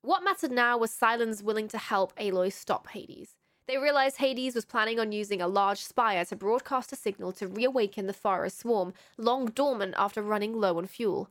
What 0.00 0.24
mattered 0.24 0.52
now 0.52 0.78
was 0.78 0.90
Sylens 0.90 1.42
willing 1.42 1.68
to 1.68 1.76
help 1.76 2.16
Aloy 2.16 2.50
stop 2.50 2.88
Hades. 2.88 3.36
They 3.66 3.76
realized 3.76 4.16
Hades 4.16 4.54
was 4.54 4.64
planning 4.64 4.98
on 4.98 5.12
using 5.12 5.42
a 5.42 5.46
large 5.46 5.80
spire 5.80 6.24
to 6.24 6.34
broadcast 6.34 6.92
a 6.92 6.96
signal 6.96 7.32
to 7.32 7.46
reawaken 7.46 8.06
the 8.06 8.14
Faro 8.14 8.48
swarm, 8.48 8.94
long 9.18 9.48
dormant 9.48 9.92
after 9.98 10.22
running 10.22 10.58
low 10.58 10.78
on 10.78 10.86
fuel. 10.86 11.28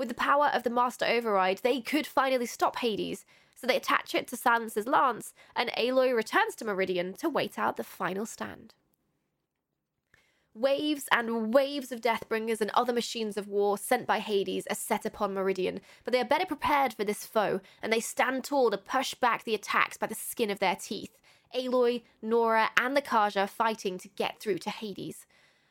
With 0.00 0.08
the 0.08 0.14
power 0.14 0.46
of 0.54 0.62
the 0.62 0.70
Master 0.70 1.04
Override, 1.04 1.58
they 1.58 1.82
could 1.82 2.06
finally 2.06 2.46
stop 2.46 2.76
Hades. 2.76 3.26
so 3.54 3.66
they 3.66 3.76
attach 3.76 4.14
it 4.14 4.26
to 4.28 4.36
Sylens's 4.38 4.86
lance, 4.86 5.34
and 5.54 5.70
Aloy 5.76 6.16
returns 6.16 6.54
to 6.54 6.64
Meridian 6.64 7.12
to 7.18 7.28
wait 7.28 7.58
out 7.58 7.76
the 7.76 7.84
final 7.84 8.24
stand. 8.24 8.72
Waves 10.54 11.06
and 11.12 11.52
waves 11.52 11.92
of 11.92 12.00
Deathbringers 12.00 12.62
and 12.62 12.70
other 12.70 12.94
machines 12.94 13.36
of 13.36 13.46
war 13.46 13.76
sent 13.76 14.06
by 14.06 14.20
Hades 14.20 14.66
are 14.70 14.74
set 14.74 15.04
upon 15.04 15.34
Meridian, 15.34 15.82
but 16.04 16.12
they 16.12 16.20
are 16.20 16.24
better 16.24 16.46
prepared 16.46 16.94
for 16.94 17.04
this 17.04 17.26
foe, 17.26 17.60
and 17.82 17.92
they 17.92 18.00
stand 18.00 18.42
tall 18.42 18.70
to 18.70 18.78
push 18.78 19.12
back 19.12 19.44
the 19.44 19.54
attacks 19.54 19.98
by 19.98 20.06
the 20.06 20.14
skin 20.14 20.48
of 20.48 20.60
their 20.60 20.76
teeth. 20.76 21.18
Aloy, 21.54 22.04
Nora, 22.22 22.70
and 22.78 22.96
the 22.96 23.02
Carja 23.02 23.46
fighting 23.46 23.98
to 23.98 24.08
get 24.08 24.40
through 24.40 24.60
to 24.60 24.70
Hades. 24.70 25.26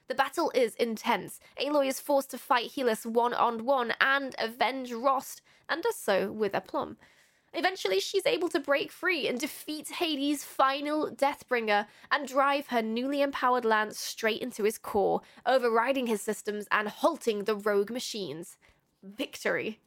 The 0.10 0.16
battle 0.16 0.52
is 0.56 0.74
intense. 0.76 1.40
Aloy 1.62 1.88
is 1.88 2.00
forced 2.00 2.32
to 2.32 2.40
fight 2.40 2.72
Helis 2.72 3.06
one 3.06 3.34
on 3.34 3.64
one 3.64 3.94
and 4.02 4.36
avenge 4.40 4.92
Rost, 4.92 5.44
and 5.70 5.84
does 5.84 5.98
so 5.98 6.32
with 6.32 6.56
aplomb. 6.56 6.98
Eventually, 7.54 8.00
she's 8.00 8.26
able 8.26 8.50
to 8.50 8.60
break 8.60 8.92
free 8.92 9.28
and 9.28 9.40
defeat 9.40 9.88
Hades' 9.90 10.44
final 10.44 11.12
Deathbringer 11.12 11.86
and 12.12 12.28
drive 12.28 12.68
her 12.68 12.82
newly 12.82 13.22
empowered 13.22 13.66
lance 13.66 14.00
straight 14.00 14.42
into 14.42 14.64
his 14.64 14.80
core, 14.80 15.22
overriding 15.46 16.08
his 16.08 16.24
systems 16.24 16.66
and 16.72 16.88
halting 16.88 17.44
the 17.44 17.56
rogue 17.56 17.92
machines. 17.92 18.58
Victory. 19.04 19.80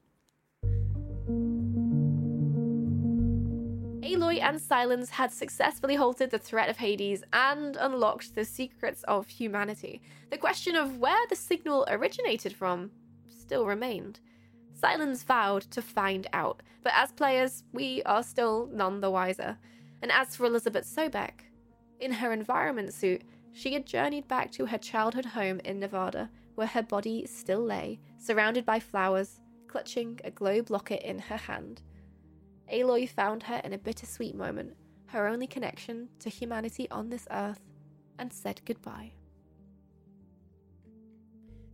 Aloy 4.03 4.41
and 4.41 4.59
Sylens 4.59 5.11
had 5.11 5.31
successfully 5.31 5.95
halted 5.95 6.31
the 6.31 6.39
threat 6.39 6.69
of 6.69 6.77
Hades 6.77 7.23
and 7.33 7.77
unlocked 7.77 8.35
the 8.35 8.45
secrets 8.45 9.05
of 9.05 9.29
humanity. 9.29 10.03
The 10.31 10.39
question 10.39 10.75
of 10.75 10.99
where 10.99 11.27
the 11.29 11.37
signal 11.37 11.87
originated 11.89 12.53
from 12.53 12.91
still 13.29 13.65
remained. 13.65 14.19
Sylens 14.77 15.23
vowed 15.25 15.63
to 15.71 15.81
find 15.81 16.27
out, 16.33 16.65
but 16.83 16.93
as 16.97 17.13
players, 17.13 17.63
we 17.73 18.03
are 18.03 18.25
still 18.25 18.69
none 18.73 19.01
the 19.01 19.11
wiser. 19.11 19.57
And 20.03 20.11
as 20.11 20.35
for 20.35 20.47
Elizabeth 20.47 20.85
Sobek, 20.85 21.43
in 22.01 22.11
her 22.11 22.33
environment 22.33 22.93
suit, 22.93 23.23
she 23.53 23.73
had 23.73 23.87
journeyed 23.87 24.27
back 24.27 24.51
to 24.53 24.67
her 24.67 24.79
childhood 24.79 25.27
home 25.27 25.61
in 25.61 25.79
Nevada, 25.79 26.29
where 26.57 26.67
her 26.67 26.83
body 26.83 27.25
still 27.27 27.63
lay, 27.63 28.01
surrounded 28.19 28.67
by 28.67 28.81
flowers, 28.81 29.39
clutching 29.69 30.19
a 30.25 30.31
globe 30.33 30.71
locket 30.71 31.03
in 31.03 31.21
her 31.21 31.37
hand. 31.37 31.83
Aloy 32.73 33.09
found 33.09 33.43
her 33.45 33.61
in 33.65 33.73
a 33.73 33.79
bittersweet 33.79 34.35
moment, 34.35 34.77
her 35.07 35.29
only 35.29 35.47
connection 35.47 36.09
to 36.21 36.31
humanity 36.31 36.91
on 36.91 37.11
this 37.11 37.29
earth, 37.31 37.61
and 38.19 38.33
said 38.33 38.63
goodbye. 38.65 39.13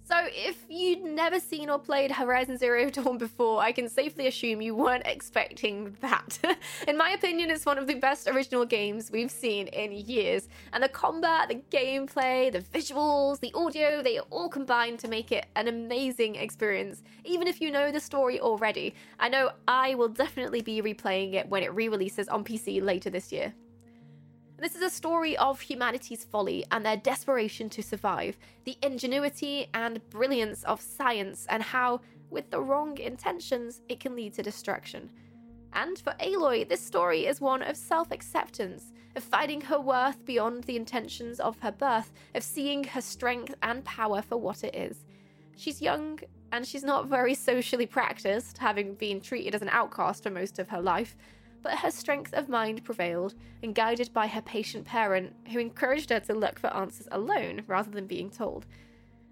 So, 0.09 0.17
if 0.33 0.65
you'd 0.71 1.05
never 1.05 1.39
seen 1.39 1.69
or 1.69 1.79
played 1.79 2.11
Horizon 2.11 2.57
Zero 2.57 2.89
Dawn 2.91 3.19
before, 3.19 3.61
I 3.61 3.73
can 3.73 3.91
safely 3.91 4.27
assume 4.27 4.63
you 4.63 4.75
weren't 4.75 5.07
expecting 5.07 5.95
that. 6.01 6.39
in 6.89 6.97
my 6.97 7.11
opinion, 7.11 7.51
it's 7.51 7.67
one 7.67 7.77
of 7.77 7.87
the 7.87 7.97
best 7.97 8.27
original 8.27 8.65
games 8.65 9.11
we've 9.11 9.31
seen 9.31 9.67
in 9.67 9.93
years. 9.93 10.49
And 10.73 10.83
the 10.83 10.89
combat, 10.89 11.51
the 11.51 11.61
gameplay, 11.71 12.51
the 12.51 12.61
visuals, 12.61 13.39
the 13.41 13.53
audio, 13.53 14.03
they 14.03 14.19
all 14.19 14.49
combine 14.49 14.97
to 14.97 15.09
make 15.09 15.31
it 15.31 15.45
an 15.57 15.69
amazing 15.69 16.37
experience, 16.37 17.03
even 17.27 17.47
if 17.47 17.61
you 17.61 17.71
know 17.71 17.93
the 17.93 18.01
story 18.01 18.41
already. 18.41 18.95
I 19.21 19.29
know 19.29 19.51
I 19.69 19.95
will 19.95 20.09
definitely 20.09 20.63
be 20.63 20.81
replaying 20.81 21.35
it 21.35 21.47
when 21.51 21.63
it 21.63 21.75
re 21.75 21.91
releases 21.91 22.29
on 22.29 22.45
PC 22.45 22.83
later 22.83 23.11
this 23.11 23.31
year. 23.31 23.53
This 24.61 24.75
is 24.75 24.83
a 24.83 24.91
story 24.91 25.37
of 25.37 25.61
humanity's 25.61 26.25
folly 26.25 26.65
and 26.73 26.85
their 26.85 26.97
desperation 26.97 27.71
to 27.71 27.83
survive, 27.83 28.37
the 28.65 28.77
ingenuity 28.83 29.69
and 29.73 30.01
brilliance 30.11 30.65
of 30.65 30.81
science, 30.81 31.47
and 31.49 31.63
how, 31.63 32.01
with 32.29 32.51
the 32.51 32.61
wrong 32.61 32.99
intentions, 32.99 33.83
it 33.89 34.01
can 34.01 34.17
lead 34.17 34.35
to 34.35 34.43
destruction. 34.43 35.11
And 35.73 35.97
for 35.97 36.13
Aloy, 36.19 36.69
this 36.69 36.81
story 36.81 37.27
is 37.27 37.41
one 37.41 37.63
of 37.63 37.77
self 37.77 38.11
acceptance, 38.11 38.93
of 39.15 39.23
finding 39.23 39.61
her 39.61 39.79
worth 39.79 40.25
beyond 40.25 40.65
the 40.65 40.75
intentions 40.75 41.39
of 41.39 41.61
her 41.61 41.71
birth, 41.73 42.13
of 42.35 42.43
seeing 42.43 42.83
her 42.83 43.01
strength 43.01 43.55
and 43.63 43.85
power 43.85 44.23
for 44.23 44.39
what 44.39 44.65
it 44.65 44.75
is. 44.75 45.05
She's 45.57 45.81
young 45.81 46.19
and 46.51 46.67
she's 46.67 46.85
not 46.85 47.07
very 47.07 47.35
socially 47.35 47.87
practiced, 47.87 48.59
having 48.59 48.95
been 48.95 49.21
treated 49.21 49.55
as 49.55 49.63
an 49.63 49.69
outcast 49.69 50.25
for 50.25 50.31
most 50.31 50.59
of 50.59 50.69
her 50.71 50.81
life, 50.81 51.17
but 51.63 51.79
her 51.79 51.91
strength 51.91 52.33
of 52.35 52.49
mind 52.49 52.85
prevailed, 52.85 53.35
and 53.63 53.75
guided 53.75 54.13
by 54.13 54.27
her 54.27 54.43
patient 54.43 54.85
parent, 54.85 55.35
who 55.53 55.59
encouraged 55.59 56.11
her 56.11 56.21
to 56.21 56.35
look 56.35 56.59
for 56.59 56.75
answers 56.75 57.09
alone 57.11 57.63
rather 57.67 57.91
than 57.91 58.07
being 58.07 58.31
told. 58.31 58.67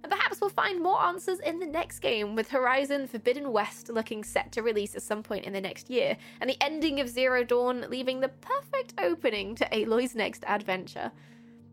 And 0.03 0.13
perhaps 0.13 0.41
we'll 0.41 0.51
find 0.51 0.81
more 0.81 1.03
answers 1.03 1.41
in 1.41 1.59
the 1.59 1.67
next 1.67 1.99
game, 1.99 2.37
with 2.37 2.51
Horizon 2.51 3.09
Forbidden 3.09 3.51
West 3.53 3.89
looking 3.89 4.23
set 4.23 4.53
to 4.53 4.63
release 4.63 4.95
at 4.95 5.03
some 5.03 5.23
point 5.23 5.45
in 5.45 5.53
the 5.53 5.61
next 5.61 5.91
year, 5.91 6.17
and 6.41 6.49
the 6.49 6.63
ending 6.63 7.01
of 7.01 7.09
Zero 7.09 7.43
Dawn 7.43 7.87
leaving 7.89 8.21
the 8.21 8.29
perfect 8.29 8.95
opening 8.99 9.55
to 9.57 9.69
Aloy's 9.75 10.15
next 10.15 10.45
adventure. 10.47 11.11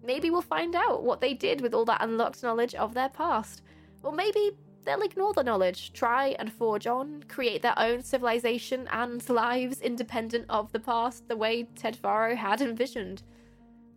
Maybe 0.04 0.30
we'll 0.30 0.42
find 0.42 0.76
out 0.76 1.04
what 1.04 1.22
they 1.22 1.34
did 1.34 1.62
with 1.62 1.74
all 1.74 1.86
that 1.86 2.02
unlocked 2.02 2.44
knowledge 2.44 2.76
of 2.76 2.94
their 2.94 3.10
past. 3.10 3.62
Or 4.02 4.12
maybe 4.12 4.52
they'll 4.86 5.02
ignore 5.02 5.34
the 5.34 5.44
knowledge, 5.44 5.94
try 5.94 6.36
and 6.40 6.52
forge 6.52 6.88
on, 6.88 7.24
create 7.28 7.62
their 7.62 7.78
own 7.78 8.02
civilization 8.02 8.88
and 8.92 9.28
lives 9.30 9.82
independent 9.82 10.46
of 10.50 10.72
the 10.72 10.80
past 10.80 11.28
the 11.28 11.38
way 11.38 11.64
Ted 11.76 11.96
Faro 11.96 12.36
had 12.36 12.62
envisioned. 12.62 13.24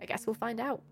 I 0.01 0.07
guess 0.07 0.27
we'll 0.27 0.35
find 0.35 0.61
out. 0.61 0.83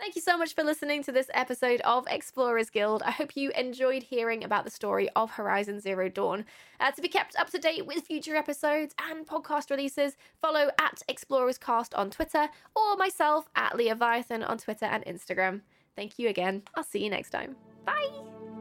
Thank 0.00 0.14
you 0.14 0.22
so 0.22 0.38
much 0.38 0.54
for 0.54 0.62
listening 0.62 1.02
to 1.02 1.12
this 1.12 1.28
episode 1.34 1.80
of 1.80 2.06
Explorers 2.08 2.70
Guild. 2.70 3.02
I 3.02 3.10
hope 3.10 3.36
you 3.36 3.50
enjoyed 3.50 4.04
hearing 4.04 4.44
about 4.44 4.64
the 4.64 4.70
story 4.70 5.08
of 5.16 5.32
Horizon 5.32 5.80
Zero 5.80 6.08
Dawn. 6.08 6.44
Uh, 6.78 6.92
to 6.92 7.02
be 7.02 7.08
kept 7.08 7.34
up 7.34 7.50
to 7.50 7.58
date 7.58 7.84
with 7.84 8.04
future 8.04 8.36
episodes 8.36 8.94
and 9.10 9.26
podcast 9.26 9.70
releases, 9.70 10.16
follow 10.40 10.70
at 10.80 11.02
ExplorersCast 11.08 11.98
on 11.98 12.10
Twitter 12.10 12.48
or 12.76 12.96
myself 12.96 13.48
at 13.56 13.76
Leah 13.76 13.96
Viathan 13.96 14.48
on 14.48 14.58
Twitter 14.58 14.86
and 14.86 15.04
Instagram. 15.04 15.62
Thank 15.96 16.16
you 16.16 16.28
again. 16.28 16.62
I'll 16.76 16.84
see 16.84 17.02
you 17.02 17.10
next 17.10 17.30
time. 17.30 17.56
Bye. 17.88 18.57